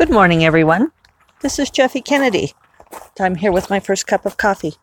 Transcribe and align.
Good 0.00 0.08
morning, 0.08 0.42
everyone. 0.42 0.92
This 1.42 1.58
is 1.58 1.68
Jeffe 1.68 2.02
Kennedy. 2.02 2.54
I'm 3.20 3.34
here 3.34 3.52
with 3.52 3.68
my 3.68 3.80
first 3.80 4.06
cup 4.06 4.24
of 4.24 4.38
coffee. 4.38 4.76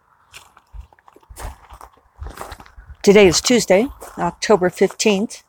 Today 3.01 3.25
is 3.25 3.41
Tuesday, 3.41 3.87
October 4.19 4.69
15th, 4.69 5.41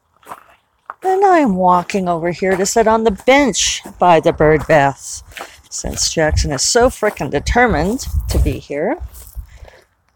and 1.03 1.23
I'm 1.23 1.57
walking 1.57 2.09
over 2.09 2.31
here 2.31 2.57
to 2.57 2.65
sit 2.65 2.89
on 2.89 3.05
the 3.05 3.11
bench 3.11 3.83
by 3.99 4.21
the 4.21 4.33
bird 4.33 4.67
baths 4.67 5.23
since 5.69 6.15
Jackson 6.15 6.51
is 6.51 6.63
so 6.63 6.89
frickin' 6.89 7.31
determined 7.31 8.07
to 8.31 8.39
be 8.39 8.53
here. 8.53 8.97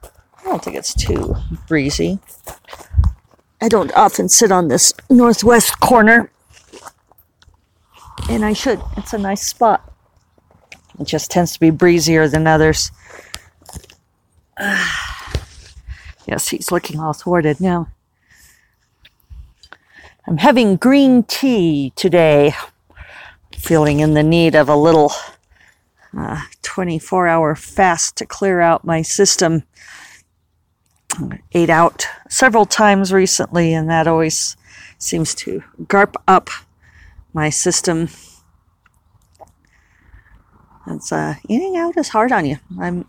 I 0.02 0.44
don't 0.44 0.64
think 0.64 0.78
it's 0.78 0.94
too 0.94 1.36
breezy. 1.68 2.20
I 3.60 3.68
don't 3.68 3.92
often 3.92 4.30
sit 4.30 4.50
on 4.50 4.68
this 4.68 4.94
northwest 5.10 5.78
corner 5.78 6.30
and 8.28 8.44
I 8.44 8.52
should. 8.52 8.80
It's 8.96 9.12
a 9.12 9.18
nice 9.18 9.46
spot. 9.46 9.92
It 10.98 11.04
just 11.04 11.30
tends 11.30 11.52
to 11.52 11.60
be 11.60 11.70
breezier 11.70 12.28
than 12.28 12.46
others. 12.46 12.90
Uh, 14.56 14.86
yes, 16.26 16.48
he's 16.48 16.70
looking 16.70 17.00
all 17.00 17.12
thwarted 17.12 17.60
now. 17.60 17.88
I'm 20.26 20.38
having 20.38 20.76
green 20.76 21.24
tea 21.24 21.92
today, 21.96 22.54
feeling 23.56 24.00
in 24.00 24.14
the 24.14 24.22
need 24.22 24.54
of 24.54 24.68
a 24.68 24.76
little 24.76 25.12
uh, 26.16 26.42
24 26.62 27.26
hour 27.26 27.56
fast 27.56 28.16
to 28.16 28.26
clear 28.26 28.60
out 28.60 28.84
my 28.84 29.02
system. 29.02 29.64
Ate 31.52 31.70
out 31.70 32.06
several 32.28 32.64
times 32.64 33.12
recently, 33.12 33.74
and 33.74 33.90
that 33.90 34.06
always 34.06 34.56
seems 34.98 35.34
to 35.34 35.62
garp 35.82 36.14
up 36.28 36.48
my 37.32 37.50
system. 37.50 38.08
It's 40.86 41.12
uh, 41.12 41.34
eating 41.48 41.76
out 41.76 41.96
is 41.96 42.08
hard 42.08 42.32
on 42.32 42.44
you. 42.44 42.58
I'm, 42.78 43.06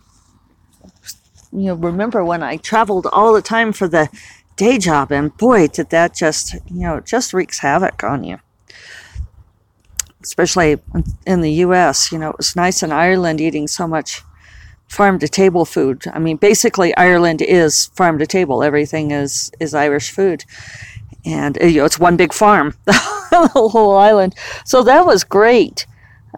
you 1.51 1.65
know, 1.65 1.75
remember 1.75 2.23
when 2.23 2.43
I 2.43 2.57
traveled 2.57 3.07
all 3.11 3.33
the 3.33 3.41
time 3.41 3.73
for 3.73 3.87
the 3.87 4.09
day 4.55 4.77
job, 4.77 5.11
and 5.11 5.35
boy, 5.37 5.67
did 5.67 5.89
that 5.89 6.15
just, 6.15 6.53
you 6.53 6.81
know, 6.81 6.99
just 6.99 7.33
wreaks 7.33 7.59
havoc 7.59 8.03
on 8.03 8.23
you. 8.23 8.39
Especially 10.21 10.79
in 11.27 11.41
the 11.41 11.51
U.S., 11.51 12.11
you 12.11 12.17
know, 12.17 12.29
it 12.29 12.37
was 12.37 12.55
nice 12.55 12.81
in 12.81 12.91
Ireland 12.91 13.41
eating 13.41 13.67
so 13.67 13.87
much 13.87 14.21
farm 14.87 15.19
to 15.19 15.27
table 15.27 15.65
food. 15.65 16.03
I 16.13 16.19
mean, 16.19 16.37
basically, 16.37 16.95
Ireland 16.95 17.41
is 17.41 17.87
farm 17.87 18.19
to 18.19 18.27
table. 18.27 18.63
Everything 18.63 19.11
is 19.11 19.51
is 19.59 19.73
Irish 19.73 20.11
food, 20.11 20.45
and 21.25 21.57
you 21.61 21.79
know, 21.79 21.85
it's 21.85 21.99
one 21.99 22.15
big 22.15 22.31
farm. 22.31 22.75
the 23.53 23.69
whole 23.69 23.97
island. 23.97 24.35
So 24.65 24.83
that 24.83 25.05
was 25.05 25.23
great. 25.23 25.85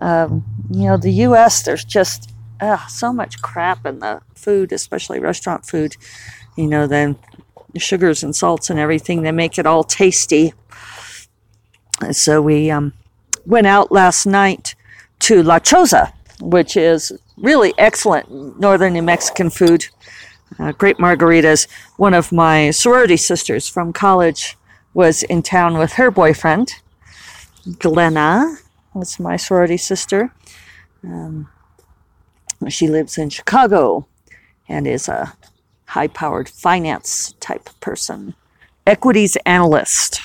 Um, 0.02 0.44
you 0.70 0.86
know, 0.86 0.98
the 0.98 1.12
U.S. 1.12 1.64
There's 1.64 1.86
just 1.86 2.32
uh, 2.60 2.86
so 2.88 3.14
much 3.14 3.42
crap 3.42 3.86
in 3.86 4.00
the 4.00 4.22
food, 4.36 4.72
especially 4.72 5.20
restaurant 5.20 5.66
food. 5.66 5.96
You 6.58 6.68
know, 6.68 6.88
then 6.88 7.18
the 7.74 7.80
sugars 7.80 8.24
and 8.24 8.36
salts 8.36 8.70
and 8.70 8.80
everything 8.80 9.22
they 9.22 9.32
make 9.32 9.58
it 9.58 9.66
all 9.66 9.84
tasty. 9.84 10.54
So 12.12 12.42
we 12.42 12.72
um, 12.72 12.94
went 13.46 13.68
out 13.68 13.92
last 13.92 14.26
night 14.26 14.76
to 15.20 15.44
La 15.44 15.60
Choza, 15.60 16.12
which 16.42 16.76
is 16.76 17.12
really 17.38 17.74
excellent 17.78 18.60
northern 18.60 18.94
New 18.94 19.02
Mexican 19.02 19.50
food. 19.50 19.86
Uh, 20.60 20.72
great 20.72 20.98
margaritas. 20.98 21.68
One 21.98 22.14
of 22.14 22.32
my 22.32 22.72
sorority 22.72 23.18
sisters 23.18 23.68
from 23.68 23.94
college 23.94 24.58
was 24.94 25.24
in 25.24 25.42
town 25.42 25.78
with 25.78 25.94
her 25.94 26.10
boyfriend, 26.10 26.82
Glenna 27.80 28.58
was 28.94 29.20
my 29.20 29.38
sorority 29.38 29.78
sister. 29.78 30.34
Um, 31.04 31.50
she 32.70 32.88
lives 32.88 33.18
in 33.18 33.30
Chicago 33.30 34.08
and 34.68 34.88
is 34.88 35.08
a 35.08 35.34
high 35.86 36.08
powered 36.08 36.50
finance 36.50 37.34
type 37.40 37.70
person, 37.80 38.36
equities 38.88 39.38
analyst. 39.46 40.22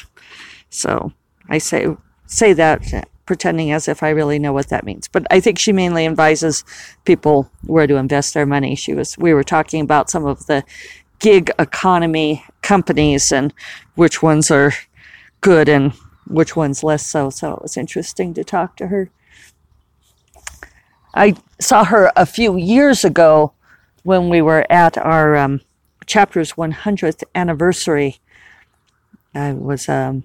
So 0.70 1.12
I 1.48 1.59
say, 1.59 1.88
say 2.26 2.53
that 2.54 3.09
pretending 3.26 3.70
as 3.70 3.86
if 3.86 4.03
I 4.03 4.10
really 4.10 4.38
know 4.38 4.53
what 4.53 4.69
that 4.69 4.84
means. 4.84 5.06
But 5.06 5.26
I 5.31 5.41
think 5.41 5.59
she 5.59 5.72
mainly 5.72 6.06
advises 6.06 6.65
people 7.04 7.50
where 7.62 7.86
to 7.86 7.97
invest 7.97 8.34
their 8.34 8.47
money. 8.47 8.75
She 8.75 8.92
was, 8.92 9.16
we 9.19 9.32
were 9.32 9.44
talking 9.44 9.82
about 9.82 10.10
some 10.10 10.26
of 10.26 10.47
the 10.47 10.65
gig 11.20 11.50
economy 11.59 12.44
companies 12.62 13.31
and 13.31 13.54
which 13.94 14.22
ones 14.22 14.50
are 14.50 14.72
good 15.42 15.69
and 15.69 15.92
which 16.30 16.56
one's 16.56 16.82
less 16.82 17.06
so. 17.06 17.30
So 17.30 17.54
it 17.54 17.62
was 17.62 17.76
interesting 17.76 18.34
to 18.34 18.44
talk 18.44 18.76
to 18.76 18.86
her. 18.88 19.10
I 21.14 21.34
saw 21.58 21.84
her 21.84 22.12
a 22.16 22.24
few 22.24 22.56
years 22.56 23.04
ago 23.04 23.52
when 24.04 24.28
we 24.28 24.41
were 24.41 24.64
at 24.70 24.96
our 24.96 25.36
um, 25.36 25.60
chapter's 26.06 26.52
100th 26.52 27.24
anniversary. 27.34 28.18
I 29.34 29.52
was 29.52 29.88
um, 29.88 30.24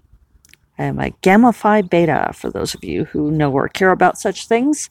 I'm 0.77 0.99
a 0.99 1.11
Gamma 1.21 1.53
Phi 1.53 1.81
Beta 1.81 2.31
for 2.33 2.49
those 2.49 2.75
of 2.75 2.83
you 2.83 3.05
who 3.05 3.31
know 3.31 3.51
or 3.51 3.69
care 3.69 3.91
about 3.91 4.17
such 4.17 4.47
things. 4.47 4.89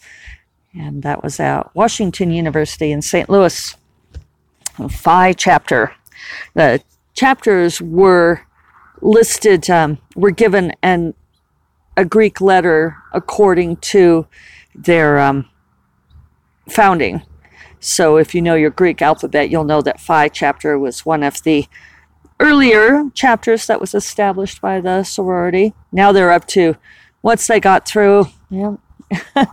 And 0.75 1.03
that 1.03 1.23
was 1.23 1.39
at 1.39 1.75
Washington 1.75 2.31
University 2.31 2.91
in 2.91 3.03
St. 3.03 3.29
Louis. 3.29 3.77
Phi 4.91 5.33
chapter. 5.35 5.95
The 6.55 6.83
chapters 7.13 7.81
were 7.81 8.41
listed 9.05 9.69
um, 9.71 9.99
were 10.17 10.31
given 10.33 10.73
an 10.83 11.15
a 11.97 12.05
Greek 12.05 12.41
letter 12.41 12.97
according 13.13 13.77
to 13.77 14.27
their 14.75 15.21
um, 15.21 15.49
founding. 16.69 17.23
So 17.79 18.17
if 18.17 18.35
you 18.35 18.43
know 18.43 18.55
your 18.55 18.71
Greek 18.71 19.01
alphabet, 19.01 19.51
you'll 19.51 19.65
know 19.65 19.83
that 19.83 20.01
Phi 20.01 20.29
chapter 20.29 20.77
was 20.77 21.07
one 21.07 21.23
of 21.23 21.43
the 21.45 21.67
earlier 22.41 23.11
chapters 23.15 23.67
that 23.67 23.81
was 23.81 23.95
established 23.95 24.61
by 24.61 24.81
the 24.81 25.05
sorority. 25.05 25.75
Now 25.93 26.11
they're 26.11 26.33
up 26.33 26.49
to 26.49 26.77
once 27.23 27.47
they 27.47 27.61
got 27.61 27.87
through, 27.87 28.27
yeah, 28.51 28.77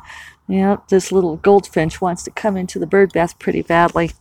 yeah, 0.47 0.77
this 0.89 1.11
little 1.11 1.37
goldfinch 1.37 2.01
wants 2.01 2.23
to 2.23 2.31
come 2.31 2.57
into 2.57 2.79
the 2.79 2.87
bird 2.87 3.13
bath 3.13 3.37
pretty 3.37 3.61
badly. 3.61 4.11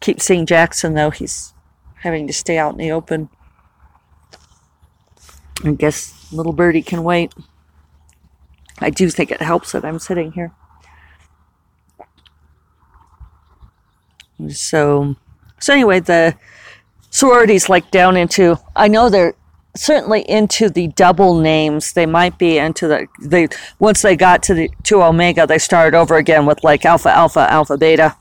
Keep 0.00 0.20
seeing 0.20 0.46
Jackson 0.46 0.94
though, 0.94 1.10
he's 1.10 1.54
having 2.02 2.26
to 2.26 2.32
stay 2.32 2.58
out 2.58 2.72
in 2.72 2.78
the 2.78 2.92
open. 2.92 3.28
I 5.64 5.72
guess 5.72 6.32
little 6.32 6.52
birdie 6.52 6.82
can 6.82 7.02
wait. 7.02 7.32
I 8.78 8.90
do 8.90 9.10
think 9.10 9.30
it 9.30 9.40
helps 9.40 9.72
that 9.72 9.84
I'm 9.84 9.98
sitting 9.98 10.32
here. 10.32 10.52
So, 14.48 15.14
so 15.60 15.72
anyway, 15.72 16.00
the 16.00 16.36
sororities 17.10 17.68
like 17.68 17.90
down 17.90 18.16
into. 18.16 18.58
I 18.74 18.88
know 18.88 19.08
they're 19.08 19.34
certainly 19.76 20.22
into 20.28 20.68
the 20.68 20.88
double 20.88 21.38
names. 21.38 21.92
They 21.92 22.06
might 22.06 22.38
be 22.38 22.58
into 22.58 22.88
the 22.88 23.06
they 23.20 23.48
once 23.78 24.02
they 24.02 24.16
got 24.16 24.42
to 24.44 24.54
the 24.54 24.70
to 24.84 25.02
omega, 25.02 25.46
they 25.46 25.58
started 25.58 25.96
over 25.96 26.16
again 26.16 26.46
with 26.46 26.64
like 26.64 26.84
alpha, 26.84 27.10
alpha, 27.10 27.50
alpha, 27.50 27.78
beta, 27.78 28.16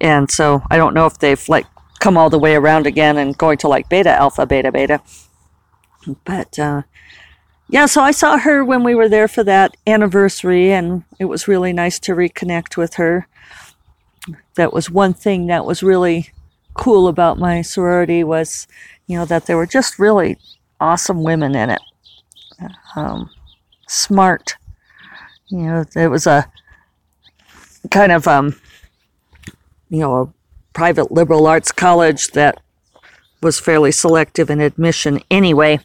and 0.00 0.30
so 0.30 0.62
I 0.70 0.76
don't 0.76 0.94
know 0.94 1.06
if 1.06 1.18
they've 1.18 1.48
like 1.48 1.66
come 1.98 2.16
all 2.16 2.30
the 2.30 2.38
way 2.38 2.54
around 2.54 2.86
again 2.86 3.18
and 3.18 3.36
going 3.36 3.58
to 3.58 3.68
like 3.68 3.88
beta, 3.88 4.10
alpha, 4.10 4.46
beta, 4.46 4.70
beta. 4.70 5.00
But 6.24 6.58
uh, 6.58 6.82
yeah, 7.70 7.84
so 7.84 8.00
I 8.00 8.12
saw 8.12 8.38
her 8.38 8.64
when 8.64 8.82
we 8.82 8.94
were 8.94 9.08
there 9.08 9.28
for 9.28 9.44
that 9.44 9.76
anniversary, 9.86 10.72
and 10.72 11.04
it 11.18 11.26
was 11.26 11.48
really 11.48 11.72
nice 11.72 11.98
to 12.00 12.14
reconnect 12.14 12.76
with 12.76 12.94
her. 12.94 13.26
That 14.54 14.72
was 14.72 14.90
one 14.90 15.12
thing 15.12 15.46
that 15.46 15.66
was 15.66 15.82
really 15.82 16.30
cool 16.74 17.08
about 17.08 17.38
my 17.38 17.60
sorority 17.60 18.24
was, 18.24 18.66
you 19.06 19.18
know, 19.18 19.26
that 19.26 19.46
there 19.46 19.56
were 19.56 19.66
just 19.66 19.98
really 19.98 20.38
awesome 20.80 21.22
women 21.22 21.54
in 21.54 21.70
it. 21.70 21.82
Um, 22.96 23.30
smart. 23.86 24.56
You 25.48 25.58
know, 25.58 25.84
it 25.94 26.08
was 26.08 26.26
a 26.26 26.50
kind 27.90 28.12
of, 28.12 28.26
um, 28.26 28.58
you 29.90 30.00
know, 30.00 30.14
a 30.16 30.32
private 30.72 31.12
liberal 31.12 31.46
arts 31.46 31.72
college 31.72 32.28
that 32.28 32.60
was 33.42 33.60
fairly 33.60 33.92
selective 33.92 34.50
in 34.50 34.60
admission 34.60 35.20
anyway 35.30 35.80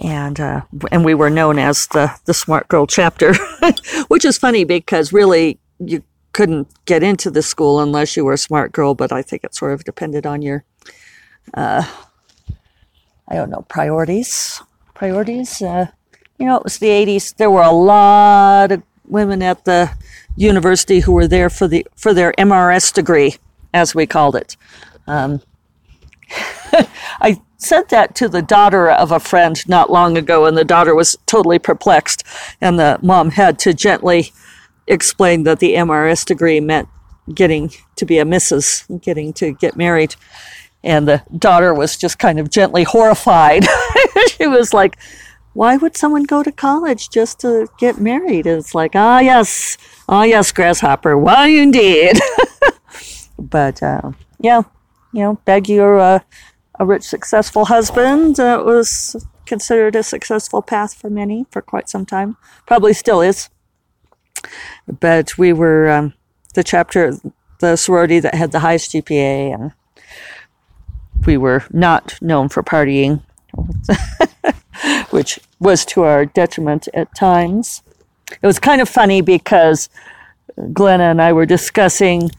and 0.00 0.40
uh, 0.40 0.62
and 0.90 1.04
we 1.04 1.14
were 1.14 1.30
known 1.30 1.58
as 1.58 1.86
the 1.88 2.10
the 2.24 2.34
smart 2.34 2.68
girl 2.68 2.86
chapter, 2.86 3.34
which 4.08 4.24
is 4.24 4.38
funny 4.38 4.64
because 4.64 5.12
really 5.12 5.58
you 5.78 6.02
couldn't 6.32 6.68
get 6.86 7.02
into 7.02 7.30
the 7.30 7.42
school 7.42 7.80
unless 7.80 8.16
you 8.16 8.24
were 8.24 8.32
a 8.32 8.38
smart 8.38 8.72
girl. 8.72 8.94
But 8.94 9.12
I 9.12 9.22
think 9.22 9.44
it 9.44 9.54
sort 9.54 9.72
of 9.72 9.84
depended 9.84 10.26
on 10.26 10.42
your, 10.42 10.64
uh, 11.54 11.86
I 13.28 13.34
don't 13.34 13.50
know, 13.50 13.64
priorities. 13.68 14.62
Priorities. 14.94 15.60
Uh, 15.60 15.86
you 16.38 16.46
know, 16.46 16.56
it 16.56 16.64
was 16.64 16.78
the 16.78 16.88
'80s. 16.88 17.36
There 17.36 17.50
were 17.50 17.62
a 17.62 17.72
lot 17.72 18.72
of 18.72 18.82
women 19.04 19.42
at 19.42 19.64
the 19.64 19.90
university 20.36 21.00
who 21.00 21.12
were 21.12 21.28
there 21.28 21.50
for 21.50 21.68
the 21.68 21.86
for 21.94 22.14
their 22.14 22.32
MRS 22.38 22.94
degree, 22.94 23.36
as 23.74 23.94
we 23.94 24.06
called 24.06 24.34
it. 24.34 24.56
Um, 25.06 25.42
I 27.20 27.40
said 27.58 27.88
that 27.90 28.14
to 28.16 28.28
the 28.28 28.42
daughter 28.42 28.90
of 28.90 29.12
a 29.12 29.20
friend 29.20 29.62
not 29.68 29.90
long 29.90 30.16
ago, 30.16 30.46
and 30.46 30.56
the 30.56 30.64
daughter 30.64 30.94
was 30.94 31.16
totally 31.26 31.58
perplexed. 31.58 32.24
And 32.60 32.78
the 32.78 32.98
mom 33.02 33.30
had 33.30 33.58
to 33.60 33.74
gently 33.74 34.32
explain 34.86 35.44
that 35.44 35.60
the 35.60 35.74
MRS 35.74 36.24
degree 36.24 36.60
meant 36.60 36.88
getting 37.34 37.70
to 37.96 38.04
be 38.04 38.18
a 38.18 38.24
Mrs., 38.24 39.00
getting 39.02 39.32
to 39.34 39.52
get 39.52 39.76
married. 39.76 40.16
And 40.82 41.06
the 41.06 41.22
daughter 41.36 41.74
was 41.74 41.96
just 41.96 42.18
kind 42.18 42.38
of 42.38 42.50
gently 42.50 42.84
horrified. 42.84 43.66
she 44.28 44.46
was 44.46 44.72
like, 44.72 44.96
Why 45.52 45.76
would 45.76 45.96
someone 45.96 46.24
go 46.24 46.42
to 46.42 46.50
college 46.50 47.10
just 47.10 47.40
to 47.40 47.68
get 47.78 48.00
married? 48.00 48.46
And 48.46 48.58
it's 48.58 48.74
like, 48.74 48.92
Ah, 48.94 49.20
yes, 49.20 49.76
ah, 50.08 50.22
yes, 50.22 50.50
grasshopper, 50.52 51.18
why 51.18 51.48
indeed. 51.48 52.18
but 53.38 53.82
uh, 53.82 54.12
yeah, 54.40 54.62
you 55.12 55.20
know, 55.20 55.34
beg 55.44 55.68
your 55.68 55.98
uh, 55.98 56.20
a 56.78 56.86
rich, 56.86 57.02
successful 57.02 57.66
husband. 57.66 58.36
That 58.36 58.64
was 58.64 59.26
considered 59.46 59.96
a 59.96 60.02
successful 60.02 60.62
path 60.62 60.94
for 60.94 61.10
many 61.10 61.46
for 61.50 61.60
quite 61.60 61.88
some 61.88 62.06
time. 62.06 62.36
Probably 62.66 62.92
still 62.92 63.20
is. 63.20 63.48
But 64.86 65.36
we 65.36 65.52
were 65.52 65.90
um, 65.90 66.14
the 66.54 66.64
chapter, 66.64 67.14
the 67.58 67.76
sorority 67.76 68.20
that 68.20 68.34
had 68.34 68.52
the 68.52 68.60
highest 68.60 68.92
GPA, 68.92 69.54
and 69.54 69.72
we 71.26 71.36
were 71.36 71.64
not 71.70 72.20
known 72.22 72.48
for 72.48 72.62
partying, 72.62 73.22
which 75.10 75.38
was 75.58 75.84
to 75.86 76.04
our 76.04 76.24
detriment 76.24 76.88
at 76.94 77.14
times. 77.14 77.82
It 78.30 78.46
was 78.46 78.58
kind 78.58 78.80
of 78.80 78.88
funny 78.88 79.20
because 79.20 79.88
Glenna 80.72 81.04
and 81.04 81.20
I 81.20 81.32
were 81.32 81.46
discussing 81.46 82.30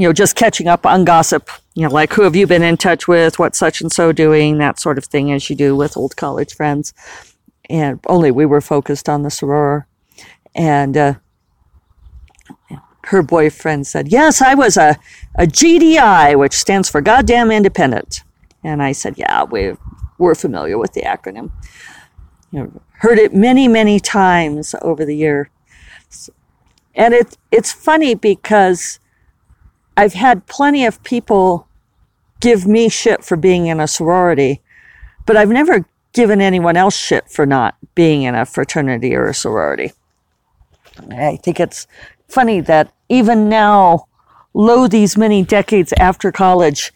you 0.00 0.08
know, 0.08 0.14
just 0.14 0.34
catching 0.34 0.66
up 0.66 0.86
on 0.86 1.04
gossip, 1.04 1.50
you 1.74 1.84
know, 1.84 1.92
like 1.94 2.12
who 2.12 2.22
have 2.22 2.34
you 2.34 2.46
been 2.46 2.62
in 2.62 2.76
touch 2.76 3.06
with, 3.06 3.38
what 3.38 3.54
such 3.54 3.80
and 3.80 3.92
so 3.92 4.12
doing, 4.12 4.58
that 4.58 4.80
sort 4.80 4.98
of 4.98 5.04
thing, 5.04 5.32
as 5.32 5.48
you 5.48 5.56
do 5.56 5.76
with 5.76 5.96
old 5.96 6.16
college 6.16 6.54
friends. 6.54 6.92
And 7.68 8.00
only 8.08 8.30
we 8.30 8.46
were 8.46 8.60
focused 8.60 9.08
on 9.08 9.22
the 9.22 9.28
soror. 9.28 9.84
And 10.54 10.96
uh, 10.96 11.14
her 13.04 13.22
boyfriend 13.22 13.86
said, 13.86 14.08
Yes, 14.08 14.42
I 14.42 14.54
was 14.54 14.76
a, 14.76 14.98
a 15.36 15.44
GDI, 15.44 16.36
which 16.38 16.54
stands 16.54 16.90
for 16.90 17.00
Goddamn 17.00 17.50
Independent. 17.50 18.24
And 18.64 18.82
I 18.82 18.92
said, 18.92 19.14
Yeah, 19.16 19.44
we, 19.44 19.74
we're 20.18 20.34
familiar 20.34 20.76
with 20.76 20.92
the 20.92 21.02
acronym. 21.02 21.50
You 22.50 22.64
know, 22.64 22.82
heard 22.98 23.18
it 23.18 23.32
many, 23.32 23.68
many 23.68 24.00
times 24.00 24.74
over 24.82 25.04
the 25.04 25.16
year. 25.16 25.50
And 26.96 27.14
it, 27.14 27.38
it's 27.52 27.72
funny 27.72 28.14
because 28.14 28.98
I've 30.00 30.14
had 30.14 30.46
plenty 30.46 30.86
of 30.86 31.02
people 31.02 31.68
give 32.40 32.66
me 32.66 32.88
shit 32.88 33.22
for 33.22 33.36
being 33.36 33.66
in 33.66 33.80
a 33.80 33.86
sorority, 33.86 34.62
but 35.26 35.36
I've 35.36 35.50
never 35.50 35.84
given 36.14 36.40
anyone 36.40 36.74
else 36.74 36.96
shit 36.96 37.28
for 37.28 37.44
not 37.44 37.76
being 37.94 38.22
in 38.22 38.34
a 38.34 38.46
fraternity 38.46 39.14
or 39.14 39.28
a 39.28 39.34
sorority. 39.34 39.92
I 41.10 41.36
think 41.36 41.60
it's 41.60 41.86
funny 42.28 42.62
that 42.62 42.94
even 43.10 43.50
now, 43.50 44.06
lo 44.54 44.88
these 44.88 45.18
many 45.18 45.42
decades 45.42 45.92
after 45.98 46.32
college, 46.32 46.94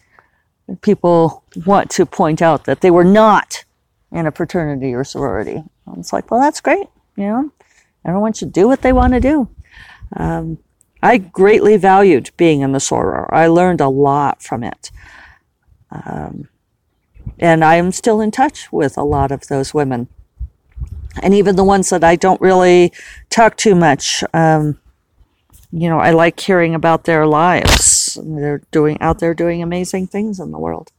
people 0.80 1.44
want 1.66 1.90
to 1.90 2.06
point 2.06 2.40
out 2.40 2.64
that 2.64 2.80
they 2.80 2.90
were 2.90 3.04
not 3.04 3.66
in 4.12 4.26
a 4.26 4.32
fraternity 4.32 4.94
or 4.94 5.04
sorority. 5.04 5.62
It's 5.98 6.14
like, 6.14 6.30
well, 6.30 6.40
that's 6.40 6.62
great. 6.62 6.86
You 7.16 7.26
know, 7.26 7.52
everyone 8.02 8.32
should 8.32 8.54
do 8.54 8.66
what 8.66 8.80
they 8.80 8.94
want 8.94 9.12
to 9.12 9.20
do. 9.20 9.50
Um, 10.16 10.56
I 11.04 11.18
greatly 11.18 11.76
valued 11.76 12.30
being 12.38 12.62
in 12.62 12.72
the 12.72 12.78
soror. 12.78 13.30
I 13.30 13.46
learned 13.46 13.82
a 13.82 13.90
lot 13.90 14.42
from 14.42 14.64
it. 14.64 14.90
Um, 15.90 16.48
and 17.38 17.62
I 17.62 17.74
am 17.74 17.92
still 17.92 18.22
in 18.22 18.30
touch 18.30 18.72
with 18.72 18.96
a 18.96 19.02
lot 19.02 19.30
of 19.30 19.48
those 19.48 19.74
women. 19.74 20.08
And 21.22 21.34
even 21.34 21.56
the 21.56 21.62
ones 21.62 21.90
that 21.90 22.02
I 22.02 22.16
don't 22.16 22.40
really 22.40 22.90
talk 23.28 23.58
too 23.58 23.74
much, 23.74 24.24
um, 24.32 24.80
you 25.70 25.90
know, 25.90 25.98
I 25.98 26.12
like 26.12 26.40
hearing 26.40 26.74
about 26.74 27.04
their 27.04 27.26
lives. 27.26 28.16
They're 28.22 28.62
doing 28.70 28.98
out 29.02 29.18
there 29.18 29.34
doing 29.34 29.62
amazing 29.62 30.06
things 30.06 30.40
in 30.40 30.52
the 30.52 30.58
world. 30.58 30.90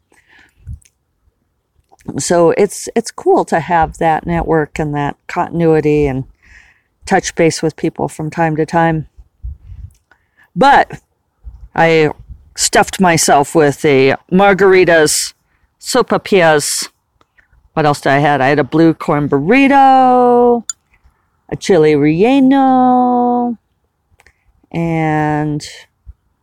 So 2.20 2.52
it's 2.52 2.88
it's 2.96 3.10
cool 3.10 3.44
to 3.46 3.60
have 3.60 3.98
that 3.98 4.28
network 4.28 4.78
and 4.78 4.94
that 4.94 5.18
continuity 5.26 6.06
and 6.06 6.26
touch 7.08 7.34
base 7.34 7.64
with 7.64 7.76
people 7.76 8.08
from 8.08 8.30
time 8.30 8.56
to 8.58 8.68
time. 8.68 9.08
But 10.56 11.02
I 11.76 12.12
stuffed 12.56 13.02
myself 13.02 13.54
with 13.54 13.84
a 13.84 14.16
margaritas, 14.32 15.34
sopapillas. 15.80 16.90
What 17.74 17.86
else 17.86 18.02
did 18.02 18.12
I 18.12 18.20
had? 18.20 18.40
I 18.40 18.48
had 18.48 18.60
a 18.60 18.64
blue 18.64 18.94
corn 18.94 19.28
burrito, 19.28 20.64
a 21.50 21.56
chili 21.58 21.94
relleno, 21.94 23.58
and 24.72 25.68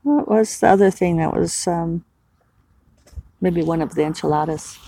what 0.02 0.28
was 0.28 0.60
the 0.60 0.68
other 0.68 0.90
thing 0.90 1.16
that 1.16 1.34
was 1.34 1.66
um, 1.66 2.04
maybe 3.40 3.62
one 3.62 3.80
of 3.80 3.94
the 3.94 4.02
enchiladas? 4.02 4.78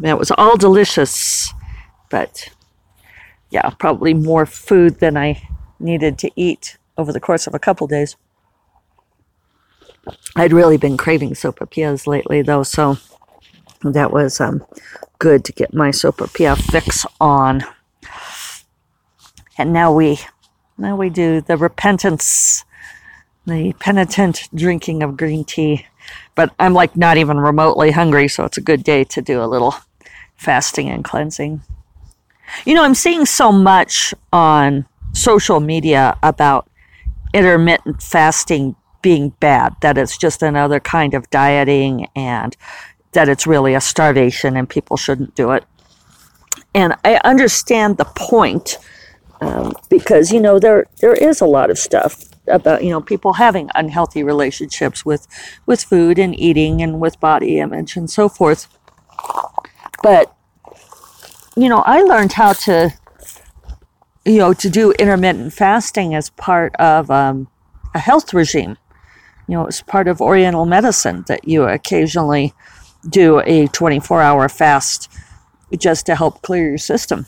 That 0.00 0.18
was 0.18 0.30
all 0.32 0.56
delicious, 0.56 1.52
but 2.10 2.50
yeah, 3.54 3.70
probably 3.70 4.14
more 4.14 4.46
food 4.46 4.98
than 4.98 5.16
I 5.16 5.48
needed 5.78 6.18
to 6.18 6.30
eat 6.34 6.76
over 6.98 7.12
the 7.12 7.20
course 7.20 7.46
of 7.46 7.54
a 7.54 7.60
couple 7.60 7.86
days. 7.86 8.16
I'd 10.34 10.52
really 10.52 10.76
been 10.76 10.96
craving 10.96 11.34
sopapillas 11.34 12.08
lately, 12.08 12.42
though, 12.42 12.64
so 12.64 12.98
that 13.84 14.10
was 14.10 14.40
um, 14.40 14.66
good 15.20 15.44
to 15.44 15.52
get 15.52 15.72
my 15.72 15.90
sopapilla 15.90 16.56
fix 16.56 17.06
on. 17.20 17.62
And 19.56 19.72
now 19.72 19.92
we, 19.92 20.18
now 20.76 20.96
we 20.96 21.08
do 21.08 21.40
the 21.40 21.56
repentance, 21.56 22.64
the 23.46 23.72
penitent 23.78 24.48
drinking 24.52 25.04
of 25.04 25.16
green 25.16 25.44
tea. 25.44 25.86
But 26.34 26.52
I'm 26.58 26.74
like 26.74 26.96
not 26.96 27.18
even 27.18 27.38
remotely 27.38 27.92
hungry, 27.92 28.26
so 28.26 28.44
it's 28.44 28.58
a 28.58 28.60
good 28.60 28.82
day 28.82 29.04
to 29.04 29.22
do 29.22 29.40
a 29.40 29.46
little 29.46 29.76
fasting 30.34 30.90
and 30.90 31.04
cleansing. 31.04 31.62
You 32.64 32.74
know, 32.74 32.84
I'm 32.84 32.94
seeing 32.94 33.26
so 33.26 33.52
much 33.52 34.14
on 34.32 34.86
social 35.12 35.60
media 35.60 36.16
about 36.22 36.68
intermittent 37.32 38.02
fasting 38.02 38.76
being 39.02 39.30
bad, 39.40 39.74
that 39.82 39.98
it's 39.98 40.16
just 40.16 40.42
another 40.42 40.80
kind 40.80 41.14
of 41.14 41.28
dieting 41.30 42.08
and 42.16 42.56
that 43.12 43.28
it's 43.28 43.46
really 43.46 43.74
a 43.74 43.80
starvation 43.80 44.56
and 44.56 44.68
people 44.68 44.96
shouldn't 44.96 45.34
do 45.34 45.50
it. 45.50 45.64
And 46.74 46.94
I 47.04 47.20
understand 47.24 47.98
the 47.98 48.06
point 48.06 48.78
um, 49.40 49.74
because, 49.90 50.32
you 50.32 50.40
know, 50.40 50.58
there, 50.58 50.86
there 51.00 51.14
is 51.14 51.40
a 51.40 51.46
lot 51.46 51.70
of 51.70 51.78
stuff 51.78 52.24
about, 52.48 52.82
you 52.82 52.90
know, 52.90 53.00
people 53.00 53.34
having 53.34 53.68
unhealthy 53.74 54.22
relationships 54.22 55.04
with, 55.04 55.26
with 55.66 55.84
food 55.84 56.18
and 56.18 56.38
eating 56.38 56.82
and 56.82 56.98
with 57.00 57.20
body 57.20 57.58
image 57.58 57.96
and 57.96 58.10
so 58.10 58.28
forth. 58.28 58.68
But 60.02 60.33
you 61.56 61.68
know, 61.68 61.82
I 61.86 62.02
learned 62.02 62.32
how 62.32 62.52
to, 62.52 62.92
you 64.24 64.38
know, 64.38 64.52
to 64.54 64.70
do 64.70 64.92
intermittent 64.92 65.52
fasting 65.52 66.14
as 66.14 66.30
part 66.30 66.74
of 66.76 67.10
um, 67.10 67.48
a 67.94 67.98
health 67.98 68.34
regime. 68.34 68.76
You 69.48 69.54
know, 69.56 69.66
it's 69.66 69.82
part 69.82 70.08
of 70.08 70.20
Oriental 70.20 70.64
medicine 70.66 71.24
that 71.28 71.46
you 71.46 71.64
occasionally 71.64 72.54
do 73.08 73.40
a 73.40 73.66
24 73.68 74.22
hour 74.22 74.48
fast 74.48 75.10
just 75.76 76.06
to 76.06 76.14
help 76.14 76.42
clear 76.42 76.68
your 76.68 76.78
system. 76.78 77.26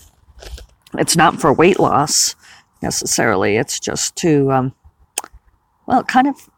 It's 0.98 1.16
not 1.16 1.40
for 1.40 1.52
weight 1.52 1.78
loss 1.78 2.34
necessarily, 2.82 3.56
it's 3.56 3.78
just 3.78 4.16
to, 4.16 4.50
um, 4.50 4.74
well, 5.86 6.02
kind 6.04 6.26
of 6.26 6.48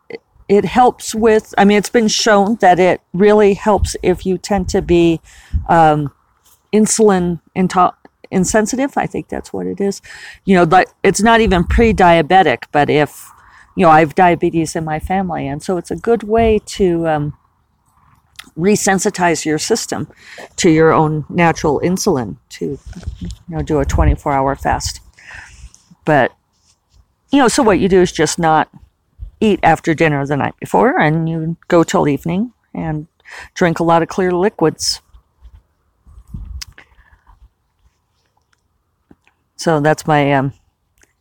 it 0.49 0.65
helps 0.65 1.15
with 1.15 1.55
i 1.59 1.65
mean 1.65 1.77
it's 1.77 1.91
been 1.91 2.09
shown 2.09 2.57
that 2.63 2.81
it 2.81 3.03
really 3.13 3.53
helps 3.53 3.95
if 4.03 4.25
you 4.25 4.39
tend 4.39 4.67
to 4.67 4.81
be 4.81 5.21
um, 5.69 6.11
insulin 6.73 7.41
into- 7.55 7.95
insensitive. 8.31 8.97
I 8.97 9.07
think 9.07 9.29
that's 9.29 9.53
what 9.53 9.67
it 9.67 9.81
is. 9.81 10.03
You 10.45 10.57
know, 10.57 10.67
but 10.67 10.93
it's 11.03 11.23
not 11.23 11.41
even 11.41 11.65
pre-diabetic, 11.65 12.65
but 12.73 12.91
if 12.91 13.31
you 13.77 13.85
know, 13.85 13.91
I 13.91 14.01
have 14.01 14.17
diabetes 14.17 14.75
in 14.75 14.85
my 14.85 14.99
family, 14.99 15.47
and 15.47 15.63
so 15.63 15.77
it's 15.77 15.93
a 15.93 15.97
good 15.97 16.25
way 16.25 16.59
to 16.67 17.07
um, 17.07 17.39
resensitize 18.57 19.45
your 19.45 19.59
system 19.59 20.09
to 20.57 20.69
your 20.69 20.93
own 20.93 21.25
natural 21.29 21.81
insulin 21.85 22.39
to 22.49 22.77
you 23.21 23.29
know 23.49 23.63
do 23.63 23.79
a 23.79 23.85
24-hour 23.85 24.57
fast. 24.57 25.01
But 26.05 26.33
you 27.31 27.39
know, 27.39 27.47
so 27.47 27.63
what 27.63 27.79
you 27.79 27.89
do 27.89 28.01
is 28.01 28.11
just 28.11 28.37
not 28.37 28.69
eat 29.41 29.61
after 29.63 29.95
dinner 29.95 30.27
the 30.27 30.37
night 30.37 30.55
before, 30.59 30.99
and 30.99 31.29
you 31.29 31.57
go 31.69 31.85
till 31.85 32.09
evening 32.09 32.53
and 32.75 33.07
drink 33.55 33.79
a 33.79 33.85
lot 33.85 34.03
of 34.03 34.09
clear 34.09 34.33
liquids 34.33 35.01
So 39.59 39.81
that's 39.81 40.07
my, 40.07 40.33
um, 40.33 40.53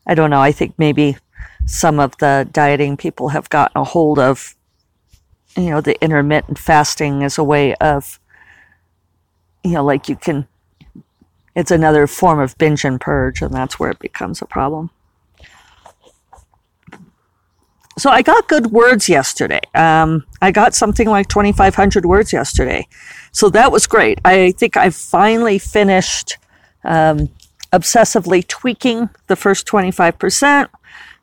I 0.06 0.14
don't 0.14 0.30
know, 0.30 0.42
I 0.42 0.52
think 0.52 0.76
maybe 0.78 1.18
some 1.66 2.00
of 2.00 2.18
the 2.20 2.48
dieting 2.52 2.96
people 2.96 3.30
have 3.30 3.50
gotten 3.50 3.82
a 3.82 3.84
hold 3.84 4.20
of, 4.20 4.56
you 5.58 5.72
know, 5.72 5.82
the 5.82 6.02
intermittent 6.04 6.60
fasting 6.60 7.24
as 7.24 7.38
a 7.38 7.44
way 7.44 7.74
of, 7.76 8.20
you 9.64 9.72
know, 9.72 9.84
like 9.84 10.08
you 10.08 10.16
can, 10.16 10.48
it's 11.56 11.72
another 11.72 12.06
form 12.06 12.40
of 12.40 12.56
binge 12.60 12.86
and 12.86 13.02
purge, 13.02 13.42
and 13.42 13.52
that's 13.52 13.80
where 13.80 13.90
it 13.90 14.00
becomes 14.00 14.40
a 14.42 14.46
problem. 14.46 14.92
So 17.98 18.12
I 18.12 18.22
got 18.22 18.48
good 18.48 18.68
words 18.68 19.10
yesterday. 19.10 19.62
Um, 19.74 20.24
I 20.40 20.52
got 20.52 20.76
something 20.76 21.08
like 21.10 21.28
2,500 21.30 22.06
words 22.06 22.32
yesterday. 22.32 22.88
So 23.32 23.50
that 23.50 23.72
was 23.72 23.88
great. 23.88 24.20
I 24.24 24.52
think 24.52 24.78
I 24.78 24.92
finally 24.92 25.58
finished 25.58 26.38
um, 26.84 27.30
obsessively 27.74 28.46
tweaking 28.48 29.10
the 29.28 29.36
first 29.36 29.68
25%. 29.68 30.70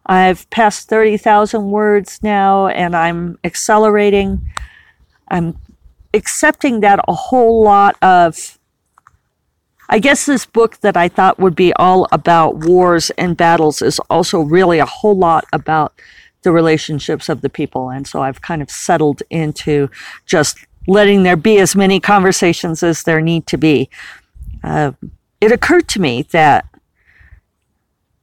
I've 0.06 0.48
passed 0.50 0.88
30,000 0.88 1.70
words 1.70 2.22
now 2.22 2.68
and 2.68 2.94
I'm 2.94 3.38
accelerating. 3.42 4.46
I'm 5.28 5.58
accepting 6.12 6.80
that 6.80 7.00
a 7.08 7.14
whole 7.14 7.62
lot 7.62 7.96
of 8.02 8.58
I 9.88 9.98
guess 9.98 10.24
this 10.24 10.46
book 10.46 10.78
that 10.78 10.96
I 10.96 11.08
thought 11.08 11.38
would 11.38 11.54
be 11.54 11.72
all 11.74 12.08
about 12.10 12.64
wars 12.64 13.10
and 13.18 13.36
battles 13.36 13.82
is 13.82 13.98
also 14.08 14.40
really 14.40 14.78
a 14.78 14.86
whole 14.86 15.16
lot 15.16 15.44
about 15.52 15.92
the 16.42 16.52
relationships 16.52 17.28
of 17.28 17.42
the 17.42 17.50
people. 17.50 17.90
And 17.90 18.06
so 18.06 18.22
I've 18.22 18.40
kind 18.40 18.62
of 18.62 18.70
settled 18.70 19.22
into 19.28 19.90
just 20.26 20.58
letting 20.86 21.22
there 21.22 21.36
be 21.36 21.58
as 21.58 21.76
many 21.76 22.00
conversations 22.00 22.82
as 22.82 23.02
there 23.02 23.20
need 23.20 23.46
to 23.48 23.58
be. 23.58 23.90
Uh, 24.62 24.92
it 25.44 25.52
occurred 25.52 25.86
to 25.88 26.00
me 26.00 26.22
that, 26.30 26.66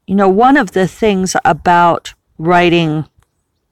you 0.07 0.15
know, 0.15 0.27
one 0.27 0.57
of 0.57 0.71
the 0.71 0.87
things 0.87 1.35
about 1.45 2.15
writing 2.39 3.05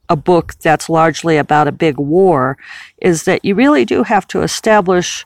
a 0.08 0.16
book 0.16 0.54
that's 0.62 0.88
largely 0.88 1.36
about 1.36 1.68
a 1.68 1.72
big 1.72 1.98
war 1.98 2.60
is 3.02 3.24
that 3.24 3.44
you 3.44 3.56
really 3.56 3.86
do 3.86 4.04
have 4.04 4.28
to 4.28 4.44
establish 4.44 5.26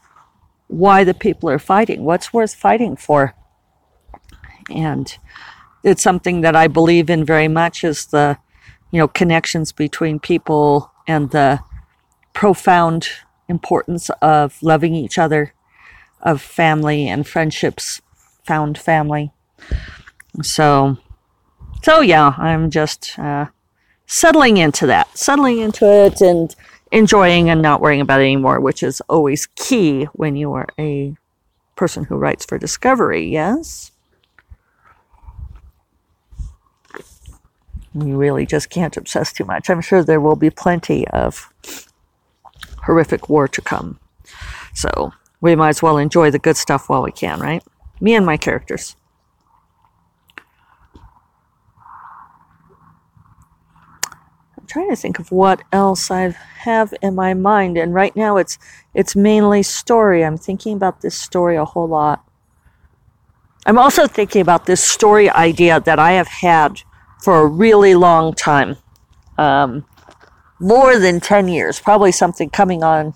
why 0.67 1.03
the 1.03 1.13
people 1.13 1.49
are 1.49 1.59
fighting, 1.59 2.05
what's 2.05 2.31
worth 2.31 2.55
fighting 2.55 2.95
for. 2.95 3.35
And 4.73 5.13
it's 5.83 6.01
something 6.01 6.39
that 6.41 6.55
I 6.55 6.67
believe 6.69 7.09
in 7.09 7.25
very 7.25 7.49
much 7.49 7.83
is 7.83 8.05
the, 8.05 8.37
you 8.89 8.99
know, 8.99 9.09
connections 9.09 9.73
between 9.73 10.17
people 10.17 10.93
and 11.05 11.31
the 11.31 11.59
profound 12.31 13.09
importance 13.49 14.09
of 14.21 14.63
loving 14.63 14.95
each 14.95 15.17
other, 15.17 15.53
of 16.21 16.41
family 16.41 17.09
and 17.09 17.27
friendships, 17.27 18.01
found 18.43 18.77
family. 18.77 19.31
So, 20.41 20.97
so 21.81 22.01
yeah, 22.01 22.33
I'm 22.37 22.69
just 22.69 23.17
uh, 23.17 23.47
settling 24.05 24.57
into 24.57 24.85
that, 24.87 25.17
settling 25.17 25.59
into 25.59 25.85
it, 25.85 26.21
and 26.21 26.55
enjoying 26.91 27.49
and 27.49 27.61
not 27.61 27.81
worrying 27.81 28.01
about 28.01 28.21
it 28.21 28.25
anymore, 28.25 28.59
which 28.59 28.83
is 28.83 29.01
always 29.09 29.47
key 29.55 30.05
when 30.13 30.35
you 30.35 30.53
are 30.53 30.67
a 30.79 31.15
person 31.75 32.05
who 32.05 32.15
writes 32.15 32.45
for 32.45 32.57
Discovery. 32.57 33.27
Yes. 33.27 33.91
You 37.95 38.17
really 38.17 38.45
just 38.45 38.69
can't 38.71 38.97
obsess 38.97 39.31
too 39.31 39.45
much. 39.45 39.69
I'm 39.69 39.81
sure 39.81 40.03
there 40.03 40.21
will 40.21 40.35
be 40.35 40.49
plenty 40.49 41.07
of 41.09 41.53
horrific 42.83 43.29
war 43.29 43.47
to 43.47 43.61
come. 43.61 43.99
So 44.73 45.13
we 45.41 45.55
might 45.55 45.69
as 45.69 45.83
well 45.83 45.97
enjoy 45.97 46.31
the 46.31 46.39
good 46.39 46.57
stuff 46.57 46.89
while 46.89 47.03
we 47.03 47.11
can, 47.11 47.39
right? 47.39 47.63
Me 48.03 48.13
and 48.15 48.25
my 48.25 48.35
characters. 48.35 48.97
I'm 54.57 54.67
trying 54.67 54.89
to 54.89 54.95
think 54.97 55.19
of 55.19 55.31
what 55.31 55.61
else 55.71 56.11
I 56.11 56.35
have 56.57 56.93
in 57.01 57.15
my 57.15 57.33
mind, 57.33 57.77
and 57.77 57.93
right 57.93 58.13
now 58.13 58.35
it's 58.35 58.59
it's 58.93 59.15
mainly 59.15 59.63
story. 59.63 60.25
I'm 60.25 60.35
thinking 60.35 60.75
about 60.75 60.99
this 60.99 61.15
story 61.17 61.55
a 61.55 61.63
whole 61.63 61.87
lot. 61.87 62.21
I'm 63.65 63.77
also 63.77 64.05
thinking 64.05 64.41
about 64.41 64.65
this 64.65 64.83
story 64.83 65.29
idea 65.29 65.79
that 65.79 65.97
I 65.97 66.11
have 66.11 66.27
had 66.27 66.81
for 67.21 67.39
a 67.39 67.47
really 67.47 67.95
long 67.95 68.33
time. 68.33 68.75
Um, 69.37 69.85
more 70.59 70.99
than 70.99 71.21
10 71.21 71.47
years, 71.47 71.79
probably 71.79 72.11
something 72.11 72.49
coming 72.49 72.83
on 72.83 73.13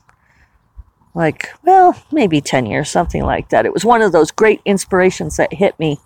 like, 1.18 1.50
well, 1.64 1.96
maybe 2.12 2.40
10 2.40 2.68
years, 2.68 2.90
something 2.90 3.24
like 3.24 3.50
that. 3.50 3.66
It 3.66 3.74
was 3.74 3.84
one 3.84 4.02
of 4.02 4.12
those 4.12 4.32
great 4.32 4.62
inspirations 4.66 5.38
that 5.38 5.52
hit 5.52 5.78
me. 5.80 5.98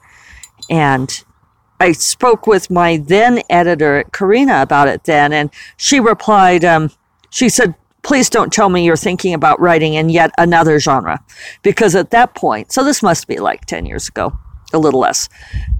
And 0.70 1.24
I 1.80 1.92
spoke 1.92 2.48
with 2.48 2.72
my 2.72 2.98
then 2.98 3.42
editor, 3.50 4.06
Karina, 4.14 4.62
about 4.62 4.88
it 4.88 5.04
then, 5.04 5.34
and 5.34 5.50
she 5.78 6.00
replied, 6.00 6.64
um, 6.64 6.92
she 7.30 7.50
said, 7.50 7.76
please 8.04 8.30
don't 8.30 8.54
tell 8.54 8.70
me 8.70 8.86
you're 8.86 8.96
thinking 8.96 9.34
about 9.34 9.60
writing 9.60 9.96
in 9.96 10.10
yet 10.10 10.32
another 10.38 10.80
genre. 10.80 11.24
Because 11.62 11.94
at 11.94 12.12
that 12.12 12.34
point, 12.34 12.72
so 12.72 12.84
this 12.84 13.04
must 13.04 13.28
be 13.28 13.38
like 13.38 13.66
10 13.66 13.86
years 13.86 14.08
ago, 14.08 14.38
a 14.74 14.80
little 14.80 15.02
less 15.02 15.28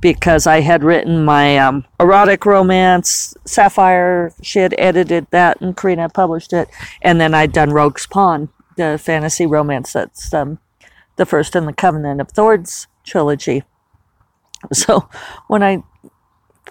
because 0.02 0.48
I 0.48 0.60
had 0.60 0.84
written 0.84 1.24
my 1.24 1.58
um, 1.58 1.86
erotic 2.00 2.46
romance, 2.46 3.34
Sapphire. 3.46 4.34
She 4.42 4.60
had 4.60 4.76
edited 4.78 5.28
that, 5.32 5.62
and 5.62 5.78
Carina 5.78 6.10
published 6.10 6.52
it. 6.52 6.68
And 7.02 7.22
then 7.22 7.34
I'd 7.34 7.54
done 7.54 7.72
Rogue's 7.72 8.08
Pawn, 8.08 8.50
the 8.78 8.98
fantasy 9.02 9.46
romance 9.46 9.94
that's 9.94 10.34
um, 10.34 10.60
the 11.18 11.26
first 11.26 11.56
in 11.56 11.66
the 11.66 11.74
Covenant 11.74 12.22
of 12.22 12.32
Thorns 12.32 12.88
trilogy. 13.04 13.64
So 14.72 15.10
when 15.48 15.64
I 15.64 15.84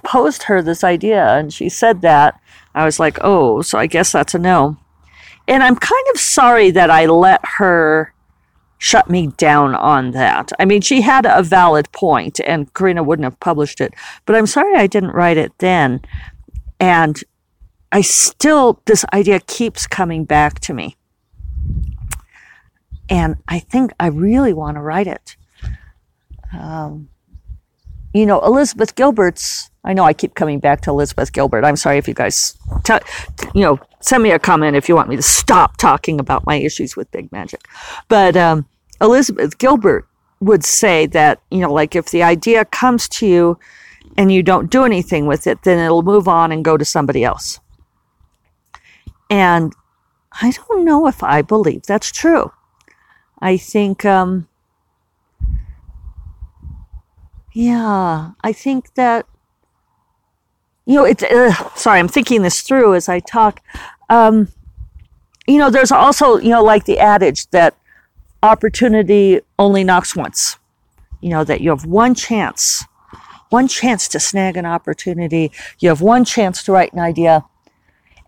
posed 0.04 0.44
her 0.44 0.62
this 0.62 0.84
idea 0.84 1.26
and 1.36 1.52
she 1.52 1.68
said 1.68 2.02
that, 2.02 2.40
I 2.74 2.84
was 2.84 3.00
like, 3.00 3.18
oh, 3.20 3.62
so 3.62 3.78
I 3.78 3.86
guess 3.86 4.12
that's 4.12 4.34
a 4.34 4.38
no. 4.38 4.76
And 5.48 5.62
I'm 5.62 5.76
kind 5.76 6.06
of 6.14 6.20
sorry 6.20 6.70
that 6.70 6.90
I 6.90 7.06
let 7.06 7.40
her 7.58 8.14
shut 8.78 9.10
me 9.10 9.26
down 9.36 9.74
on 9.74 10.12
that. 10.12 10.52
I 10.58 10.64
mean, 10.64 10.80
she 10.80 11.02
had 11.02 11.26
a 11.26 11.42
valid 11.42 11.90
point, 11.92 12.40
and 12.46 12.72
Carina 12.72 13.02
wouldn't 13.02 13.24
have 13.24 13.38
published 13.40 13.80
it, 13.80 13.92
but 14.24 14.36
I'm 14.36 14.46
sorry 14.46 14.76
I 14.76 14.86
didn't 14.86 15.10
write 15.10 15.36
it 15.36 15.52
then. 15.58 16.00
And 16.78 17.22
I 17.92 18.00
still, 18.00 18.80
this 18.86 19.04
idea 19.12 19.40
keeps 19.40 19.86
coming 19.86 20.24
back 20.24 20.60
to 20.60 20.72
me. 20.72 20.96
And 23.10 23.36
I 23.48 23.58
think 23.58 23.92
I 23.98 24.06
really 24.06 24.52
want 24.52 24.76
to 24.76 24.80
write 24.80 25.08
it. 25.08 25.36
Um, 26.56 27.08
you 28.14 28.24
know, 28.24 28.40
Elizabeth 28.40 28.94
Gilbert's, 28.94 29.70
I 29.84 29.92
know 29.92 30.04
I 30.04 30.12
keep 30.12 30.34
coming 30.34 30.60
back 30.60 30.80
to 30.82 30.90
Elizabeth 30.90 31.32
Gilbert. 31.32 31.64
I'm 31.64 31.76
sorry 31.76 31.98
if 31.98 32.08
you 32.08 32.14
guys, 32.14 32.56
t- 32.84 32.94
you 33.54 33.62
know, 33.62 33.78
send 34.00 34.22
me 34.22 34.30
a 34.30 34.38
comment 34.38 34.76
if 34.76 34.88
you 34.88 34.94
want 34.94 35.08
me 35.08 35.16
to 35.16 35.22
stop 35.22 35.76
talking 35.76 36.18
about 36.20 36.46
my 36.46 36.56
issues 36.56 36.96
with 36.96 37.10
big 37.10 37.30
magic. 37.32 37.60
But 38.08 38.36
um, 38.36 38.66
Elizabeth 39.00 39.58
Gilbert 39.58 40.06
would 40.40 40.64
say 40.64 41.06
that, 41.06 41.40
you 41.50 41.58
know, 41.58 41.72
like 41.72 41.94
if 41.94 42.10
the 42.10 42.22
idea 42.22 42.64
comes 42.64 43.08
to 43.08 43.26
you 43.26 43.58
and 44.16 44.32
you 44.32 44.42
don't 44.42 44.70
do 44.70 44.84
anything 44.84 45.26
with 45.26 45.46
it, 45.46 45.62
then 45.62 45.78
it'll 45.78 46.02
move 46.02 46.28
on 46.28 46.52
and 46.52 46.64
go 46.64 46.76
to 46.76 46.84
somebody 46.84 47.24
else. 47.24 47.60
And 49.28 49.72
I 50.40 50.50
don't 50.50 50.84
know 50.84 51.06
if 51.06 51.22
I 51.22 51.42
believe 51.42 51.82
that's 51.82 52.10
true. 52.10 52.50
I 53.40 53.56
think, 53.56 54.04
um, 54.04 54.48
yeah, 57.52 58.32
I 58.42 58.52
think 58.52 58.94
that, 58.94 59.26
you 60.86 60.94
know, 60.94 61.04
it's, 61.04 61.22
uh, 61.22 61.52
sorry, 61.74 61.98
I'm 61.98 62.08
thinking 62.08 62.42
this 62.42 62.60
through 62.60 62.94
as 62.94 63.08
I 63.08 63.20
talk. 63.20 63.60
Um, 64.08 64.48
you 65.46 65.58
know, 65.58 65.70
there's 65.70 65.92
also, 65.92 66.38
you 66.38 66.50
know, 66.50 66.62
like 66.62 66.84
the 66.84 66.98
adage 66.98 67.48
that 67.50 67.76
opportunity 68.42 69.40
only 69.58 69.84
knocks 69.84 70.14
once. 70.14 70.56
You 71.20 71.30
know, 71.30 71.44
that 71.44 71.60
you 71.60 71.70
have 71.70 71.84
one 71.84 72.14
chance, 72.14 72.84
one 73.50 73.68
chance 73.68 74.08
to 74.08 74.20
snag 74.20 74.56
an 74.56 74.66
opportunity. 74.66 75.52
You 75.78 75.88
have 75.88 76.00
one 76.00 76.24
chance 76.24 76.62
to 76.64 76.72
write 76.72 76.92
an 76.92 76.98
idea. 76.98 77.44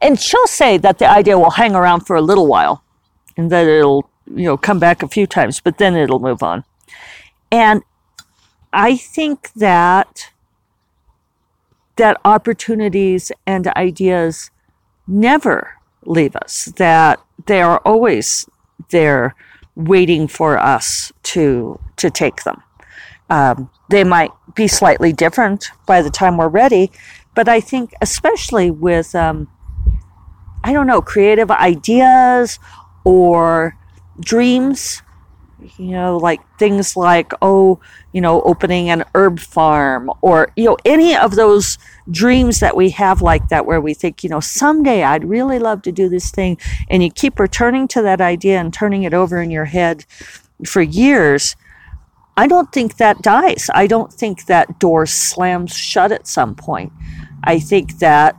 And 0.01 0.21
she'll 0.21 0.47
say 0.47 0.79
that 0.79 0.99
the 0.99 1.09
idea 1.09 1.39
will 1.39 1.51
hang 1.51 1.75
around 1.75 2.01
for 2.01 2.17
a 2.17 2.21
little 2.21 2.47
while 2.47 2.83
and 3.37 3.51
that 3.51 3.67
it'll, 3.67 4.11
you 4.27 4.45
know, 4.45 4.57
come 4.57 4.79
back 4.79 5.03
a 5.03 5.09
few 5.09 5.27
times, 5.27 5.61
but 5.61 5.79
then 5.79 5.97
it'll 5.97 6.19
move 6.19 6.43
on. 6.43 6.65
And 7.51 7.83
I 8.73 8.97
think 8.97 9.53
that 9.55 10.31
that 11.97 12.21
opportunities 12.25 13.31
and 13.47 13.67
ideas 13.69 14.51
never 15.07 15.75
leave 16.05 16.35
us, 16.37 16.67
that 16.77 17.21
they 17.47 17.61
are 17.61 17.79
always 17.85 18.49
there 18.91 19.35
waiting 19.75 20.29
for 20.29 20.59
us 20.59 21.13
to 21.23 21.79
to 21.97 22.11
take 22.11 22.45
them. 22.45 22.63
Um, 23.31 23.71
they 23.89 24.05
might 24.05 24.31
be 24.55 24.69
slightly 24.69 25.13
different 25.13 25.71
by 25.87 26.03
the 26.03 26.11
time 26.11 26.37
we're 26.37 26.49
ready, 26.49 26.91
but 27.35 27.49
I 27.49 27.61
think 27.61 27.95
especially 28.01 28.71
with 28.71 29.15
um, 29.15 29.49
I 30.65 30.73
don't 30.73 30.87
know 30.87 31.03
creative 31.03 31.51
ideas 31.51 32.59
or 33.05 33.77
dreams, 34.21 35.03
you 35.79 35.93
know, 35.93 36.17
like 36.17 36.41
things 36.59 36.97
like, 36.97 37.33
oh, 37.41 37.81
you 38.13 38.21
know, 38.21 38.43
opening 38.43 38.91
an 38.91 39.05
herb 39.15 39.39
farm 39.39 40.11
or, 40.21 40.53
you 40.57 40.65
know, 40.65 40.77
any 40.85 41.17
of 41.17 41.37
those 41.37 41.79
dreams 42.11 42.61
that 42.61 42.77
we 42.77 42.91
have 42.91 43.23
like 43.23 43.49
that 43.49 43.67
where 43.67 43.81
we 43.81 43.95
think, 43.95 44.25
you 44.25 44.31
know, 44.31 44.41
someday 44.41 45.03
I'd 45.03 45.25
really 45.25 45.59
love 45.59 45.83
to 45.83 45.93
do 45.93 46.09
this 46.09 46.31
thing. 46.31 46.59
And 46.89 47.03
you 47.03 47.11
keep 47.11 47.39
returning 47.39 47.89
to 47.89 48.03
that 48.03 48.21
idea 48.21 48.59
and 48.59 48.73
turning 48.73 49.05
it 49.05 49.15
over 49.15 49.41
in 49.41 49.51
your 49.51 49.67
head 49.67 50.05
for 50.67 50.83
years. 50.83 51.57
I 52.37 52.47
don't 52.47 52.73
think 52.73 52.97
that 52.97 53.23
dies. 53.23 53.69
I 53.75 53.87
don't 53.87 54.13
think 54.13 54.47
that 54.47 54.79
door 54.79 55.07
slams 55.07 55.77
shut 55.77 56.13
at 56.13 56.27
some 56.27 56.55
point. 56.55 56.93
I 57.45 57.59
think 57.59 57.99
that 57.99 58.37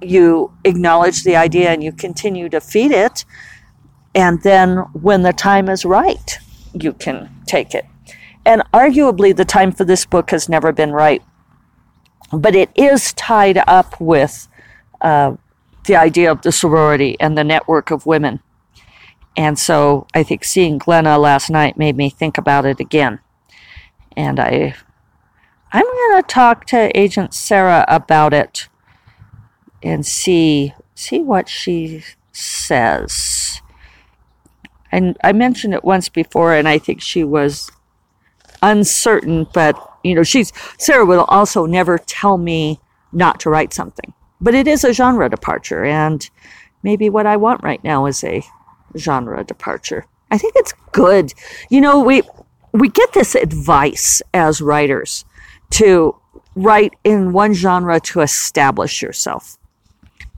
you 0.00 0.52
acknowledge 0.64 1.24
the 1.24 1.36
idea 1.36 1.70
and 1.70 1.82
you 1.82 1.92
continue 1.92 2.48
to 2.48 2.60
feed 2.60 2.92
it 2.92 3.24
and 4.14 4.42
then 4.42 4.78
when 4.92 5.22
the 5.22 5.32
time 5.32 5.68
is 5.68 5.84
right, 5.84 6.38
you 6.72 6.92
can 6.92 7.30
take 7.46 7.74
it. 7.74 7.86
And 8.44 8.62
arguably, 8.72 9.36
the 9.36 9.44
time 9.44 9.72
for 9.72 9.84
this 9.84 10.06
book 10.06 10.30
has 10.30 10.48
never 10.48 10.72
been 10.72 10.92
right. 10.92 11.22
But 12.32 12.54
it 12.54 12.70
is 12.74 13.12
tied 13.14 13.62
up 13.66 14.00
with 14.00 14.48
uh, 15.00 15.36
the 15.84 15.96
idea 15.96 16.30
of 16.30 16.42
the 16.42 16.52
sorority 16.52 17.16
and 17.20 17.36
the 17.36 17.44
network 17.44 17.90
of 17.90 18.06
women. 18.06 18.40
And 19.36 19.58
so 19.58 20.06
I 20.14 20.22
think 20.22 20.44
seeing 20.44 20.78
Glenna 20.78 21.18
last 21.18 21.50
night 21.50 21.78
made 21.78 21.96
me 21.96 22.10
think 22.10 22.38
about 22.38 22.66
it 22.66 22.80
again. 22.80 23.20
And 24.16 24.40
I, 24.40 24.74
I'm 25.72 25.84
going 25.84 26.22
to 26.22 26.26
talk 26.26 26.64
to 26.66 26.98
Agent 26.98 27.34
Sarah 27.34 27.84
about 27.88 28.34
it 28.34 28.68
and 29.82 30.04
see 30.04 30.74
see 30.94 31.20
what 31.20 31.48
she 31.48 32.02
says. 32.32 33.37
And 34.90 35.16
I 35.22 35.32
mentioned 35.32 35.74
it 35.74 35.84
once 35.84 36.08
before, 36.08 36.54
and 36.54 36.68
I 36.68 36.78
think 36.78 37.00
she 37.00 37.24
was 37.24 37.70
uncertain, 38.62 39.46
but 39.52 39.76
you 40.02 40.14
know, 40.14 40.22
she's 40.22 40.52
Sarah 40.78 41.04
will 41.04 41.24
also 41.24 41.66
never 41.66 41.98
tell 41.98 42.38
me 42.38 42.80
not 43.12 43.40
to 43.40 43.50
write 43.50 43.72
something. 43.72 44.12
But 44.40 44.54
it 44.54 44.68
is 44.68 44.84
a 44.84 44.92
genre 44.92 45.28
departure, 45.28 45.84
and 45.84 46.28
maybe 46.82 47.10
what 47.10 47.26
I 47.26 47.36
want 47.36 47.62
right 47.62 47.82
now 47.82 48.06
is 48.06 48.22
a 48.24 48.42
genre 48.96 49.44
departure. 49.44 50.06
I 50.30 50.38
think 50.38 50.54
it's 50.56 50.72
good. 50.92 51.32
You 51.70 51.80
know, 51.80 52.00
we 52.00 52.22
we 52.72 52.88
get 52.88 53.12
this 53.12 53.34
advice 53.34 54.22
as 54.32 54.60
writers 54.60 55.24
to 55.70 56.16
write 56.54 56.94
in 57.04 57.32
one 57.32 57.54
genre 57.54 58.00
to 58.00 58.20
establish 58.20 59.02
yourself. 59.02 59.58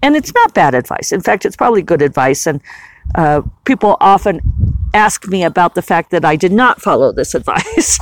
And 0.03 0.17
it's 0.17 0.35
not 0.35 0.55
bad 0.55 0.75
advice. 0.75 1.13
In 1.13 1.21
fact, 1.21 1.45
it's 1.45 1.57
probably 1.57 1.83
good 1.83 2.03
advice. 2.03 2.47
And 2.47 2.61
uh, 3.15 3.43
people 3.65 3.97
often 4.01 4.41
ask 4.93 5.29
me 5.29 5.45
about 5.45 5.75
the 5.75 5.83
fact 5.83 6.11
that 6.11 6.25
I 6.25 6.37
did 6.37 6.53
not 6.53 6.81
follow 6.81 7.13
this 7.13 7.35
advice. 7.41 7.99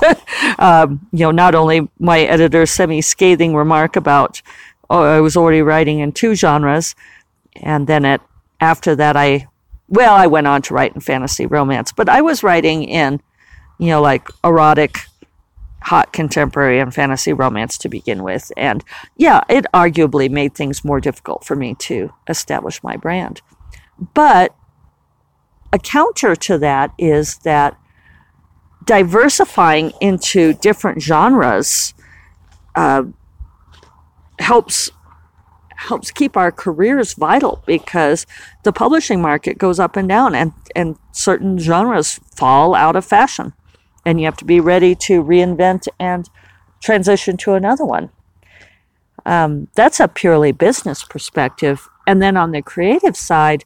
um, 0.58 1.06
you 1.12 1.20
know, 1.20 1.30
not 1.30 1.54
only 1.54 1.88
my 1.98 2.20
editor's 2.20 2.70
semi 2.70 3.00
scathing 3.00 3.54
remark 3.54 3.96
about, 3.96 4.42
oh, 4.90 5.02
I 5.02 5.20
was 5.20 5.36
already 5.36 5.62
writing 5.62 6.00
in 6.00 6.12
two 6.12 6.34
genres, 6.34 6.94
and 7.56 7.86
then 7.86 8.04
it, 8.04 8.20
after 8.60 8.96
that, 8.96 9.16
I, 9.16 9.48
well, 9.88 10.14
I 10.14 10.26
went 10.26 10.46
on 10.46 10.62
to 10.62 10.74
write 10.74 10.94
in 10.94 11.00
fantasy 11.00 11.46
romance, 11.46 11.92
but 11.92 12.08
I 12.08 12.20
was 12.20 12.42
writing 12.42 12.84
in, 12.84 13.20
you 13.78 13.88
know, 13.88 14.02
like 14.02 14.28
erotic, 14.44 14.98
hot 15.82 16.12
contemporary 16.12 16.80
and 16.80 16.92
fantasy 16.92 17.32
romance 17.32 17.78
to 17.78 17.88
begin 17.88 18.22
with. 18.22 18.50
And 18.56 18.84
yeah, 19.16 19.42
it 19.48 19.64
arguably 19.72 20.28
made 20.28 20.54
things 20.54 20.84
more 20.84 21.00
difficult 21.00 21.44
for 21.44 21.56
me 21.56 21.74
to 21.76 22.12
establish 22.28 22.82
my 22.82 22.96
brand. 22.96 23.40
But 24.14 24.54
a 25.72 25.78
counter 25.78 26.34
to 26.34 26.58
that 26.58 26.92
is 26.98 27.38
that 27.38 27.78
diversifying 28.84 29.92
into 30.00 30.54
different 30.54 31.02
genres 31.02 31.94
uh, 32.74 33.04
helps 34.38 34.90
helps 35.76 36.10
keep 36.10 36.36
our 36.36 36.50
careers 36.50 37.14
vital 37.14 37.62
because 37.64 38.26
the 38.64 38.72
publishing 38.72 39.22
market 39.22 39.58
goes 39.58 39.78
up 39.78 39.94
and 39.94 40.08
down 40.08 40.34
and, 40.34 40.52
and 40.74 40.98
certain 41.12 41.56
genres 41.56 42.18
fall 42.34 42.74
out 42.74 42.96
of 42.96 43.04
fashion. 43.04 43.52
And 44.04 44.18
you 44.18 44.24
have 44.26 44.36
to 44.38 44.44
be 44.44 44.58
ready 44.58 44.96
to 44.96 45.22
reinvent 45.22 45.86
and 46.00 46.28
transition 46.80 47.36
to 47.38 47.52
another 47.52 47.84
one. 47.84 48.10
Um, 49.24 49.68
that's 49.76 50.00
a 50.00 50.08
purely 50.08 50.50
business 50.50 51.04
perspective. 51.04 51.88
And 52.08 52.20
then 52.20 52.36
on 52.36 52.50
the 52.50 52.62
creative 52.62 53.16
side 53.16 53.64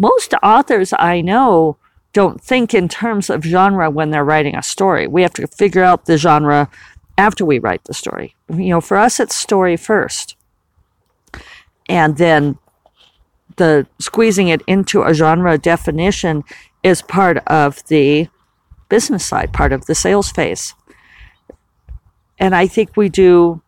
most 0.00 0.32
authors 0.42 0.94
I 0.98 1.20
know 1.20 1.76
don't 2.14 2.40
think 2.40 2.72
in 2.72 2.88
terms 2.88 3.28
of 3.28 3.44
genre 3.44 3.90
when 3.90 4.10
they're 4.10 4.24
writing 4.24 4.56
a 4.56 4.62
story. 4.62 5.06
We 5.06 5.22
have 5.22 5.34
to 5.34 5.46
figure 5.46 5.84
out 5.84 6.06
the 6.06 6.16
genre 6.16 6.70
after 7.18 7.44
we 7.44 7.58
write 7.58 7.84
the 7.84 7.92
story. 7.94 8.34
You 8.48 8.70
know, 8.70 8.80
for 8.80 8.96
us, 8.96 9.20
it's 9.20 9.34
story 9.34 9.76
first. 9.76 10.36
And 11.88 12.16
then 12.16 12.58
the 13.56 13.86
squeezing 13.98 14.48
it 14.48 14.62
into 14.66 15.02
a 15.02 15.12
genre 15.12 15.58
definition 15.58 16.44
is 16.82 17.02
part 17.02 17.36
of 17.46 17.86
the 17.88 18.28
business 18.88 19.24
side, 19.24 19.52
part 19.52 19.72
of 19.72 19.84
the 19.84 19.94
sales 19.94 20.32
phase. 20.32 20.74
And 22.38 22.54
I 22.54 22.66
think 22.66 22.96
we 22.96 23.10
do 23.10 23.60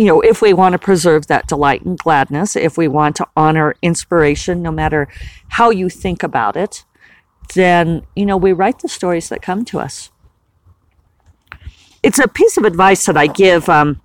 you 0.00 0.06
know, 0.06 0.22
if 0.22 0.40
we 0.40 0.54
want 0.54 0.72
to 0.72 0.78
preserve 0.78 1.26
that 1.26 1.46
delight 1.46 1.82
and 1.82 1.98
gladness, 1.98 2.56
if 2.56 2.78
we 2.78 2.88
want 2.88 3.16
to 3.16 3.28
honor 3.36 3.74
inspiration, 3.82 4.62
no 4.62 4.70
matter 4.70 5.08
how 5.48 5.68
you 5.68 5.90
think 5.90 6.22
about 6.22 6.56
it, 6.56 6.86
then, 7.54 8.06
you 8.16 8.24
know, 8.24 8.38
we 8.38 8.54
write 8.54 8.78
the 8.78 8.88
stories 8.88 9.28
that 9.28 9.42
come 9.42 9.62
to 9.66 9.78
us. 9.78 10.10
It's 12.02 12.18
a 12.18 12.26
piece 12.26 12.56
of 12.56 12.64
advice 12.64 13.04
that 13.04 13.18
I 13.18 13.26
give, 13.26 13.68
um, 13.68 14.00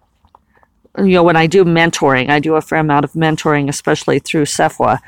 you 0.98 1.14
know, 1.14 1.24
when 1.24 1.38
I 1.38 1.48
do 1.48 1.64
mentoring. 1.64 2.30
I 2.30 2.42
do 2.42 2.56
a 2.56 2.62
fair 2.62 2.80
amount 2.80 3.06
of 3.06 3.14
mentoring, 3.14 3.70
especially 3.70 4.20
through 4.20 4.44
SFWA. 4.44 5.00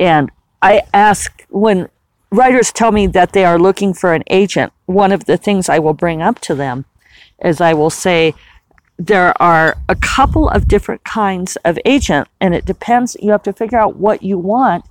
And 0.00 0.32
I 0.60 0.82
ask 0.92 1.46
when 1.50 1.88
writers 2.32 2.72
tell 2.72 2.90
me 2.90 3.06
that 3.06 3.32
they 3.32 3.44
are 3.44 3.60
looking 3.60 3.94
for 3.94 4.12
an 4.12 4.24
agent, 4.26 4.72
one 4.86 5.12
of 5.12 5.26
the 5.26 5.36
things 5.36 5.68
I 5.68 5.78
will 5.78 5.94
bring 5.94 6.20
up 6.20 6.40
to 6.40 6.56
them 6.56 6.84
is 7.44 7.60
I 7.60 7.74
will 7.74 7.90
say, 7.90 8.34
there 8.98 9.40
are 9.42 9.76
a 9.88 9.94
couple 9.96 10.48
of 10.48 10.66
different 10.66 11.04
kinds 11.04 11.56
of 11.64 11.78
agent 11.84 12.28
and 12.40 12.54
it 12.54 12.64
depends 12.64 13.14
you 13.20 13.30
have 13.30 13.42
to 13.42 13.52
figure 13.52 13.78
out 13.78 13.96
what 13.96 14.22
you 14.22 14.38
want 14.38 14.84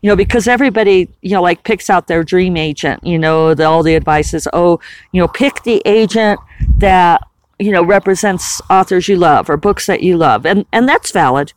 you 0.00 0.08
know 0.08 0.16
because 0.16 0.48
everybody 0.48 1.08
you 1.20 1.30
know 1.30 1.42
like 1.42 1.62
picks 1.62 1.88
out 1.88 2.08
their 2.08 2.24
dream 2.24 2.56
agent 2.56 3.04
you 3.04 3.16
know 3.16 3.54
the, 3.54 3.64
all 3.64 3.84
the 3.84 3.94
advice 3.94 4.34
is 4.34 4.48
oh 4.52 4.80
you 5.12 5.20
know 5.20 5.28
pick 5.28 5.62
the 5.62 5.80
agent 5.84 6.40
that 6.76 7.22
you 7.62 7.70
know 7.70 7.84
represents 7.84 8.60
authors 8.68 9.08
you 9.08 9.16
love 9.16 9.48
or 9.48 9.56
books 9.56 9.86
that 9.86 10.02
you 10.02 10.16
love 10.16 10.44
and 10.44 10.66
and 10.72 10.88
that's 10.88 11.12
valid. 11.12 11.52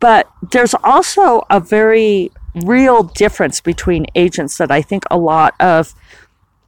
But 0.00 0.30
there's 0.50 0.74
also 0.84 1.42
a 1.48 1.60
very 1.60 2.30
real 2.54 3.02
difference 3.02 3.60
between 3.60 4.06
agents 4.14 4.58
that 4.58 4.70
i 4.70 4.80
think 4.80 5.02
a 5.10 5.18
lot 5.18 5.54
of 5.58 5.92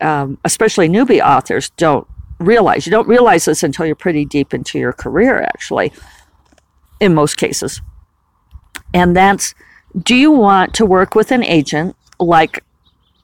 um, 0.01 0.37
especially 0.45 0.89
newbie 0.89 1.25
authors 1.25 1.71
don't 1.71 2.09
realize. 2.39 2.87
You 2.87 2.91
don't 2.91 3.09
realize 3.09 3.45
this 3.45 3.63
until 3.63 3.87
you're 3.87 3.95
pretty 3.95 4.25
deep 4.25 4.53
into 4.53 4.79
your 4.79 4.93
career, 4.93 5.43
actually, 5.43 5.93
in 7.01 7.15
most 7.15 7.37
cases. 7.37 7.81
And 8.93 9.17
that's 9.17 9.55
do 10.03 10.15
you 10.15 10.31
want 10.31 10.75
to 10.75 10.85
work 10.85 11.15
with 11.15 11.31
an 11.31 11.43
agent 11.43 11.97
like 12.19 12.63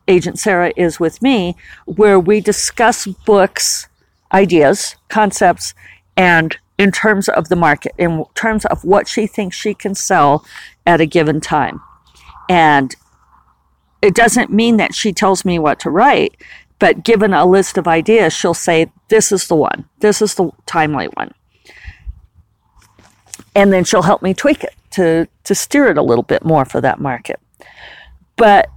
Agent 0.09 0.39
Sarah 0.39 0.73
is 0.77 0.99
with 0.99 1.23
me, 1.23 1.57
where 1.85 2.19
we 2.19 2.41
discuss 2.41 3.07
books, 3.07 3.89
ideas, 4.33 4.97
concepts, 5.09 5.75
and 6.17 6.57
in 6.79 6.91
terms 6.91 7.29
of 7.29 7.49
the 7.49 7.57
market, 7.57 7.93
in 7.99 8.25
terms 8.35 8.65
of 8.67 8.85
what 8.85 9.07
she 9.07 9.27
thinks 9.27 9.57
she 9.57 9.75
can 9.75 9.95
sell 9.95 10.45
at 10.87 11.01
a 11.01 11.07
given 11.07 11.41
time. 11.41 11.81
And 12.49 12.95
it 14.01 14.15
doesn't 14.15 14.51
mean 14.51 14.79
that 14.79 14.95
she 14.95 15.13
tells 15.13 15.45
me 15.45 15.59
what 15.59 15.79
to 15.81 15.91
write. 15.91 16.37
But 16.83 17.05
given 17.05 17.33
a 17.33 17.47
list 17.47 17.79
of 17.79 17.87
ideas, 17.87 18.33
she'll 18.33 18.55
say, 18.55 18.91
This 19.07 19.31
is 19.31 19.47
the 19.47 19.55
one. 19.55 19.85
This 20.01 20.21
is 20.21 20.35
the 20.35 20.51
timely 20.67 21.07
one. 21.07 21.33
And 23.55 23.73
then 23.73 23.85
she'll 23.85 24.03
help 24.03 24.21
me 24.21 24.35
tweak 24.35 24.65
it 24.65 24.75
to, 24.91 25.29
to 25.45 25.55
steer 25.55 25.87
it 25.91 25.97
a 25.97 26.03
little 26.03 26.25
bit 26.25 26.45
more 26.45 26.65
for 26.65 26.81
that 26.81 26.99
market. 26.99 27.39
But 28.35 28.69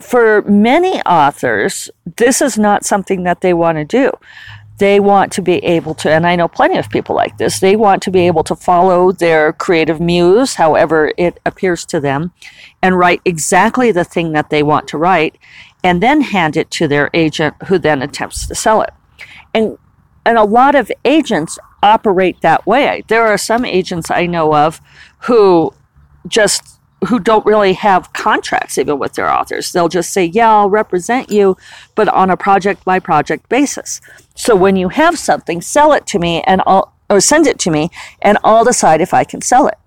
for 0.00 0.42
many 0.42 1.00
authors, 1.02 1.90
this 2.16 2.40
is 2.40 2.56
not 2.56 2.84
something 2.84 3.24
that 3.24 3.40
they 3.40 3.52
want 3.52 3.78
to 3.78 3.84
do. 3.84 4.12
They 4.78 5.00
want 5.00 5.32
to 5.32 5.42
be 5.42 5.56
able 5.64 5.96
to, 5.96 6.10
and 6.12 6.28
I 6.28 6.36
know 6.36 6.46
plenty 6.46 6.78
of 6.78 6.90
people 6.90 7.16
like 7.16 7.38
this, 7.38 7.58
they 7.58 7.74
want 7.74 8.04
to 8.04 8.12
be 8.12 8.28
able 8.28 8.44
to 8.44 8.54
follow 8.54 9.10
their 9.10 9.52
creative 9.52 10.00
muse, 10.00 10.54
however 10.54 11.12
it 11.18 11.40
appears 11.44 11.84
to 11.86 11.98
them, 11.98 12.30
and 12.82 12.96
write 12.96 13.20
exactly 13.24 13.90
the 13.90 14.04
thing 14.04 14.30
that 14.32 14.50
they 14.50 14.62
want 14.62 14.86
to 14.88 14.98
write 14.98 15.38
and 15.86 16.02
then 16.02 16.20
hand 16.20 16.56
it 16.56 16.68
to 16.72 16.88
their 16.88 17.08
agent 17.14 17.54
who 17.68 17.78
then 17.78 18.02
attempts 18.02 18.44
to 18.48 18.54
sell 18.56 18.82
it. 18.82 18.90
And 19.54 19.78
and 20.24 20.36
a 20.36 20.42
lot 20.42 20.74
of 20.74 20.90
agents 21.04 21.60
operate 21.80 22.40
that 22.40 22.66
way. 22.66 23.04
There 23.06 23.24
are 23.24 23.38
some 23.38 23.64
agents 23.64 24.10
I 24.10 24.26
know 24.26 24.52
of 24.52 24.80
who 25.20 25.72
just 26.26 26.80
who 27.06 27.20
don't 27.20 27.46
really 27.46 27.74
have 27.74 28.12
contracts 28.12 28.78
even 28.78 28.98
with 28.98 29.12
their 29.12 29.30
authors. 29.30 29.70
They'll 29.70 29.88
just 29.88 30.12
say, 30.12 30.24
"Yeah, 30.24 30.50
I'll 30.50 30.70
represent 30.70 31.30
you, 31.30 31.56
but 31.94 32.08
on 32.08 32.30
a 32.30 32.36
project 32.36 32.84
by 32.84 32.98
project 32.98 33.48
basis." 33.48 34.00
So 34.34 34.56
when 34.56 34.74
you 34.74 34.88
have 34.88 35.16
something, 35.16 35.62
sell 35.62 35.92
it 35.92 36.04
to 36.08 36.18
me 36.18 36.42
and 36.48 36.62
I'll 36.66 36.92
or 37.08 37.20
send 37.20 37.46
it 37.46 37.60
to 37.60 37.70
me 37.70 37.90
and 38.20 38.38
I'll 38.42 38.64
decide 38.64 39.00
if 39.00 39.14
I 39.14 39.22
can 39.22 39.40
sell 39.40 39.68
it. 39.68 39.78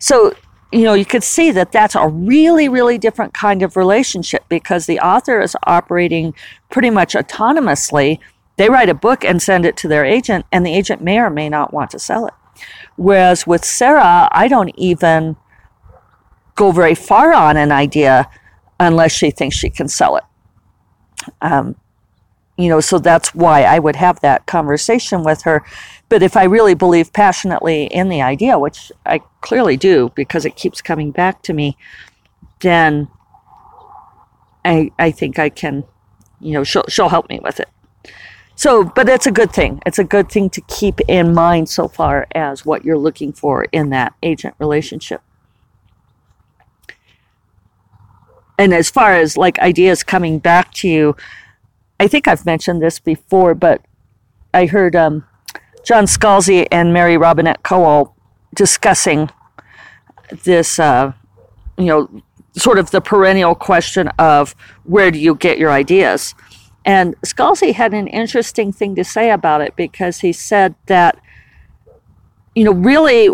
So 0.00 0.34
you 0.72 0.82
know, 0.82 0.94
you 0.94 1.04
could 1.04 1.24
see 1.24 1.50
that 1.50 1.72
that's 1.72 1.94
a 1.94 2.06
really, 2.06 2.68
really 2.68 2.96
different 2.96 3.34
kind 3.34 3.62
of 3.62 3.76
relationship 3.76 4.44
because 4.48 4.86
the 4.86 5.00
author 5.00 5.40
is 5.40 5.56
operating 5.66 6.34
pretty 6.70 6.90
much 6.90 7.14
autonomously. 7.14 8.18
They 8.56 8.68
write 8.68 8.88
a 8.88 8.94
book 8.94 9.24
and 9.24 9.42
send 9.42 9.66
it 9.66 9.76
to 9.78 9.88
their 9.88 10.04
agent, 10.04 10.46
and 10.52 10.64
the 10.64 10.74
agent 10.74 11.02
may 11.02 11.18
or 11.18 11.30
may 11.30 11.48
not 11.48 11.72
want 11.72 11.90
to 11.90 11.98
sell 11.98 12.26
it. 12.26 12.34
Whereas 12.96 13.46
with 13.46 13.64
Sarah, 13.64 14.28
I 14.30 14.46
don't 14.46 14.72
even 14.76 15.36
go 16.54 16.70
very 16.70 16.94
far 16.94 17.32
on 17.32 17.56
an 17.56 17.72
idea 17.72 18.28
unless 18.78 19.12
she 19.12 19.30
thinks 19.30 19.56
she 19.56 19.70
can 19.70 19.88
sell 19.88 20.16
it. 20.16 20.24
Um, 21.40 21.74
you 22.56 22.68
know, 22.68 22.80
so 22.80 22.98
that's 22.98 23.34
why 23.34 23.62
I 23.62 23.78
would 23.78 23.96
have 23.96 24.20
that 24.20 24.46
conversation 24.46 25.24
with 25.24 25.42
her. 25.42 25.64
But 26.10 26.24
if 26.24 26.36
I 26.36 26.44
really 26.44 26.74
believe 26.74 27.12
passionately 27.12 27.84
in 27.84 28.08
the 28.08 28.20
idea, 28.20 28.58
which 28.58 28.90
I 29.06 29.20
clearly 29.40 29.76
do 29.76 30.10
because 30.16 30.44
it 30.44 30.56
keeps 30.56 30.82
coming 30.82 31.12
back 31.12 31.40
to 31.42 31.54
me, 31.54 31.78
then 32.60 33.08
I 34.64 34.90
I 34.98 35.12
think 35.12 35.38
I 35.38 35.48
can, 35.48 35.84
you 36.40 36.52
know, 36.52 36.64
she'll 36.64 36.84
she'll 36.88 37.08
help 37.08 37.28
me 37.30 37.38
with 37.40 37.60
it. 37.60 37.68
So, 38.56 38.84
but 38.84 39.08
it's 39.08 39.26
a 39.26 39.30
good 39.30 39.52
thing. 39.52 39.80
It's 39.86 40.00
a 40.00 40.04
good 40.04 40.28
thing 40.28 40.50
to 40.50 40.60
keep 40.62 41.00
in 41.08 41.32
mind 41.32 41.68
so 41.68 41.88
far 41.88 42.26
as 42.34 42.66
what 42.66 42.84
you're 42.84 42.98
looking 42.98 43.32
for 43.32 43.64
in 43.72 43.90
that 43.90 44.12
agent 44.22 44.54
relationship. 44.58 45.22
And 48.58 48.74
as 48.74 48.90
far 48.90 49.14
as 49.14 49.38
like 49.38 49.58
ideas 49.60 50.02
coming 50.02 50.40
back 50.40 50.74
to 50.74 50.88
you, 50.88 51.16
I 52.00 52.08
think 52.08 52.28
I've 52.28 52.44
mentioned 52.44 52.82
this 52.82 52.98
before, 52.98 53.54
but 53.54 53.80
I 54.52 54.66
heard 54.66 54.94
um, 54.94 55.24
John 55.84 56.04
Scalzi 56.04 56.66
and 56.70 56.92
Mary 56.92 57.16
Robinette 57.16 57.62
Kowal 57.62 58.12
discussing 58.54 59.30
this, 60.44 60.78
uh, 60.78 61.12
you 61.78 61.86
know, 61.86 62.22
sort 62.56 62.78
of 62.78 62.90
the 62.90 63.00
perennial 63.00 63.54
question 63.54 64.08
of 64.18 64.54
where 64.84 65.10
do 65.10 65.18
you 65.18 65.34
get 65.34 65.58
your 65.58 65.70
ideas? 65.70 66.34
And 66.84 67.20
Scalzi 67.22 67.72
had 67.72 67.94
an 67.94 68.06
interesting 68.08 68.72
thing 68.72 68.94
to 68.96 69.04
say 69.04 69.30
about 69.30 69.60
it 69.60 69.76
because 69.76 70.20
he 70.20 70.32
said 70.32 70.74
that, 70.86 71.18
you 72.54 72.64
know, 72.64 72.72
really 72.72 73.28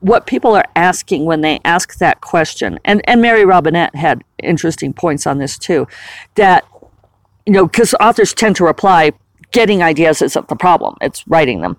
what 0.00 0.26
people 0.26 0.54
are 0.54 0.64
asking 0.74 1.24
when 1.24 1.40
they 1.40 1.58
ask 1.64 1.98
that 1.98 2.20
question, 2.20 2.78
and, 2.84 3.00
and 3.04 3.20
Mary 3.20 3.44
Robinette 3.44 3.94
had 3.94 4.22
interesting 4.42 4.92
points 4.92 5.26
on 5.26 5.38
this 5.38 5.58
too, 5.58 5.86
that, 6.34 6.64
you 7.44 7.52
know, 7.52 7.66
because 7.66 7.94
authors 7.94 8.32
tend 8.32 8.56
to 8.56 8.64
reply, 8.64 9.12
getting 9.56 9.82
ideas 9.82 10.20
isn't 10.20 10.48
the 10.48 10.54
problem, 10.54 10.94
it's 11.00 11.26
writing 11.26 11.62
them, 11.62 11.78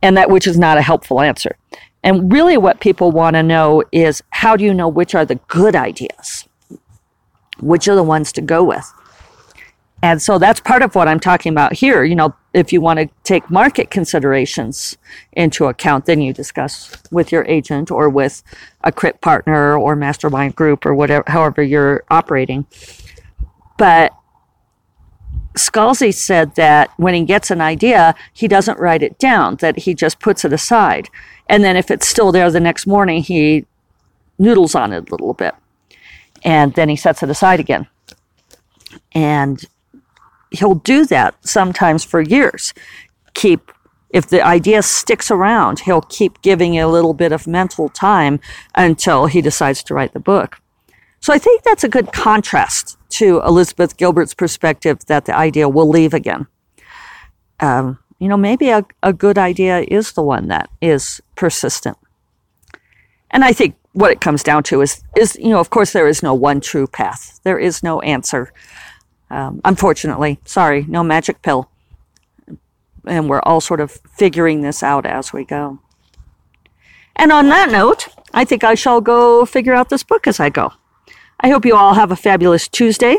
and 0.00 0.16
that 0.16 0.30
which 0.30 0.46
is 0.46 0.58
not 0.58 0.78
a 0.78 0.82
helpful 0.82 1.20
answer. 1.20 1.54
And 2.02 2.32
really, 2.32 2.56
what 2.56 2.80
people 2.80 3.12
want 3.12 3.34
to 3.34 3.42
know 3.42 3.84
is 3.92 4.22
how 4.30 4.56
do 4.56 4.64
you 4.64 4.72
know 4.72 4.88
which 4.88 5.14
are 5.14 5.26
the 5.26 5.34
good 5.48 5.76
ideas? 5.76 6.48
Which 7.60 7.88
are 7.88 7.94
the 7.94 8.02
ones 8.02 8.32
to 8.32 8.40
go 8.40 8.64
with? 8.64 8.90
And 10.02 10.22
so 10.22 10.38
that's 10.38 10.60
part 10.60 10.80
of 10.80 10.94
what 10.94 11.06
I'm 11.06 11.20
talking 11.20 11.52
about 11.52 11.74
here. 11.74 12.04
You 12.04 12.14
know, 12.14 12.34
if 12.54 12.72
you 12.72 12.80
want 12.80 13.00
to 13.00 13.08
take 13.22 13.50
market 13.50 13.90
considerations 13.90 14.96
into 15.32 15.66
account, 15.66 16.06
then 16.06 16.22
you 16.22 16.32
discuss 16.32 16.96
with 17.10 17.30
your 17.30 17.44
agent 17.44 17.90
or 17.90 18.08
with 18.08 18.42
a 18.82 18.92
CRIT 18.92 19.20
partner 19.20 19.78
or 19.78 19.94
mastermind 19.94 20.56
group 20.56 20.86
or 20.86 20.94
whatever, 20.94 21.24
however 21.26 21.62
you're 21.62 22.02
operating. 22.10 22.66
But 23.76 24.14
Scalzi 25.56 26.12
said 26.12 26.56
that 26.56 26.90
when 26.96 27.14
he 27.14 27.24
gets 27.24 27.50
an 27.50 27.60
idea, 27.60 28.14
he 28.32 28.48
doesn't 28.48 28.78
write 28.78 29.02
it 29.02 29.18
down, 29.18 29.56
that 29.56 29.80
he 29.80 29.94
just 29.94 30.18
puts 30.18 30.44
it 30.44 30.52
aside. 30.52 31.08
And 31.48 31.62
then 31.62 31.76
if 31.76 31.90
it's 31.90 32.08
still 32.08 32.32
there 32.32 32.50
the 32.50 32.60
next 32.60 32.86
morning, 32.86 33.22
he 33.22 33.66
noodles 34.38 34.74
on 34.74 34.92
it 34.92 35.08
a 35.08 35.10
little 35.12 35.34
bit. 35.34 35.54
And 36.44 36.74
then 36.74 36.88
he 36.88 36.96
sets 36.96 37.22
it 37.22 37.30
aside 37.30 37.60
again. 37.60 37.86
And 39.12 39.64
he'll 40.50 40.74
do 40.74 41.04
that 41.06 41.34
sometimes 41.46 42.04
for 42.04 42.20
years. 42.20 42.74
Keep 43.34 43.70
if 44.10 44.28
the 44.28 44.40
idea 44.40 44.80
sticks 44.80 45.28
around, 45.28 45.80
he'll 45.80 46.02
keep 46.02 46.40
giving 46.40 46.74
you 46.74 46.86
a 46.86 46.86
little 46.86 47.14
bit 47.14 47.32
of 47.32 47.48
mental 47.48 47.88
time 47.88 48.38
until 48.76 49.26
he 49.26 49.42
decides 49.42 49.82
to 49.82 49.94
write 49.94 50.12
the 50.12 50.20
book. 50.20 50.60
So 51.18 51.32
I 51.32 51.38
think 51.38 51.64
that's 51.64 51.82
a 51.82 51.88
good 51.88 52.12
contrast 52.12 52.96
to 53.18 53.40
Elizabeth 53.40 53.96
Gilbert's 53.96 54.34
perspective 54.34 55.04
that 55.06 55.24
the 55.24 55.36
idea 55.36 55.68
will 55.68 55.88
leave 55.88 56.14
again. 56.14 56.46
Um, 57.60 57.98
you 58.18 58.28
know, 58.28 58.36
maybe 58.36 58.70
a, 58.70 58.84
a 59.02 59.12
good 59.12 59.38
idea 59.38 59.84
is 59.88 60.12
the 60.12 60.22
one 60.22 60.48
that 60.48 60.70
is 60.80 61.20
persistent. 61.36 61.96
And 63.30 63.44
I 63.44 63.52
think 63.52 63.76
what 63.92 64.10
it 64.10 64.20
comes 64.20 64.42
down 64.42 64.62
to 64.64 64.80
is, 64.80 65.02
is, 65.16 65.36
you 65.36 65.50
know, 65.50 65.60
of 65.60 65.70
course, 65.70 65.92
there 65.92 66.08
is 66.08 66.22
no 66.22 66.34
one 66.34 66.60
true 66.60 66.86
path. 66.86 67.40
There 67.44 67.58
is 67.58 67.82
no 67.82 68.00
answer 68.00 68.52
um, 69.34 69.60
unfortunately, 69.64 70.38
sorry, 70.44 70.84
no 70.88 71.02
magic 71.02 71.42
pill. 71.42 71.68
And 73.06 73.28
we're 73.28 73.42
all 73.42 73.60
sort 73.60 73.80
of 73.80 73.90
figuring 74.16 74.60
this 74.60 74.82
out 74.82 75.06
as 75.06 75.32
we 75.32 75.44
go. 75.44 75.80
And 77.16 77.32
on 77.32 77.48
that 77.48 77.70
note, 77.70 78.08
I 78.32 78.44
think 78.44 78.62
I 78.62 78.74
shall 78.74 79.00
go 79.00 79.44
figure 79.44 79.74
out 79.74 79.88
this 79.88 80.04
book 80.04 80.26
as 80.26 80.38
I 80.38 80.50
go. 80.50 80.72
I 81.44 81.50
hope 81.50 81.66
you 81.66 81.76
all 81.76 81.92
have 81.92 82.10
a 82.10 82.16
fabulous 82.16 82.68
Tuesday. 82.68 83.18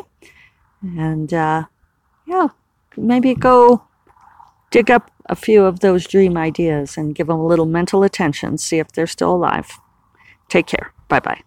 And 0.82 1.32
uh, 1.32 1.66
yeah, 2.26 2.48
maybe 2.98 3.36
go 3.36 3.84
dig 4.72 4.90
up 4.90 5.12
a 5.28 5.36
few 5.36 5.64
of 5.64 5.82
those 5.82 6.08
dream 6.08 6.36
ideas 6.36 6.98
and 6.98 7.14
give 7.14 7.28
them 7.28 7.38
a 7.38 7.46
little 7.46 7.68
mental 7.68 8.02
attention, 8.02 8.58
see 8.58 8.80
if 8.80 8.92
they're 8.92 9.06
still 9.06 9.36
alive. 9.36 9.78
Take 10.50 10.66
care. 10.66 10.92
Bye 11.08 11.20
bye. 11.20 11.44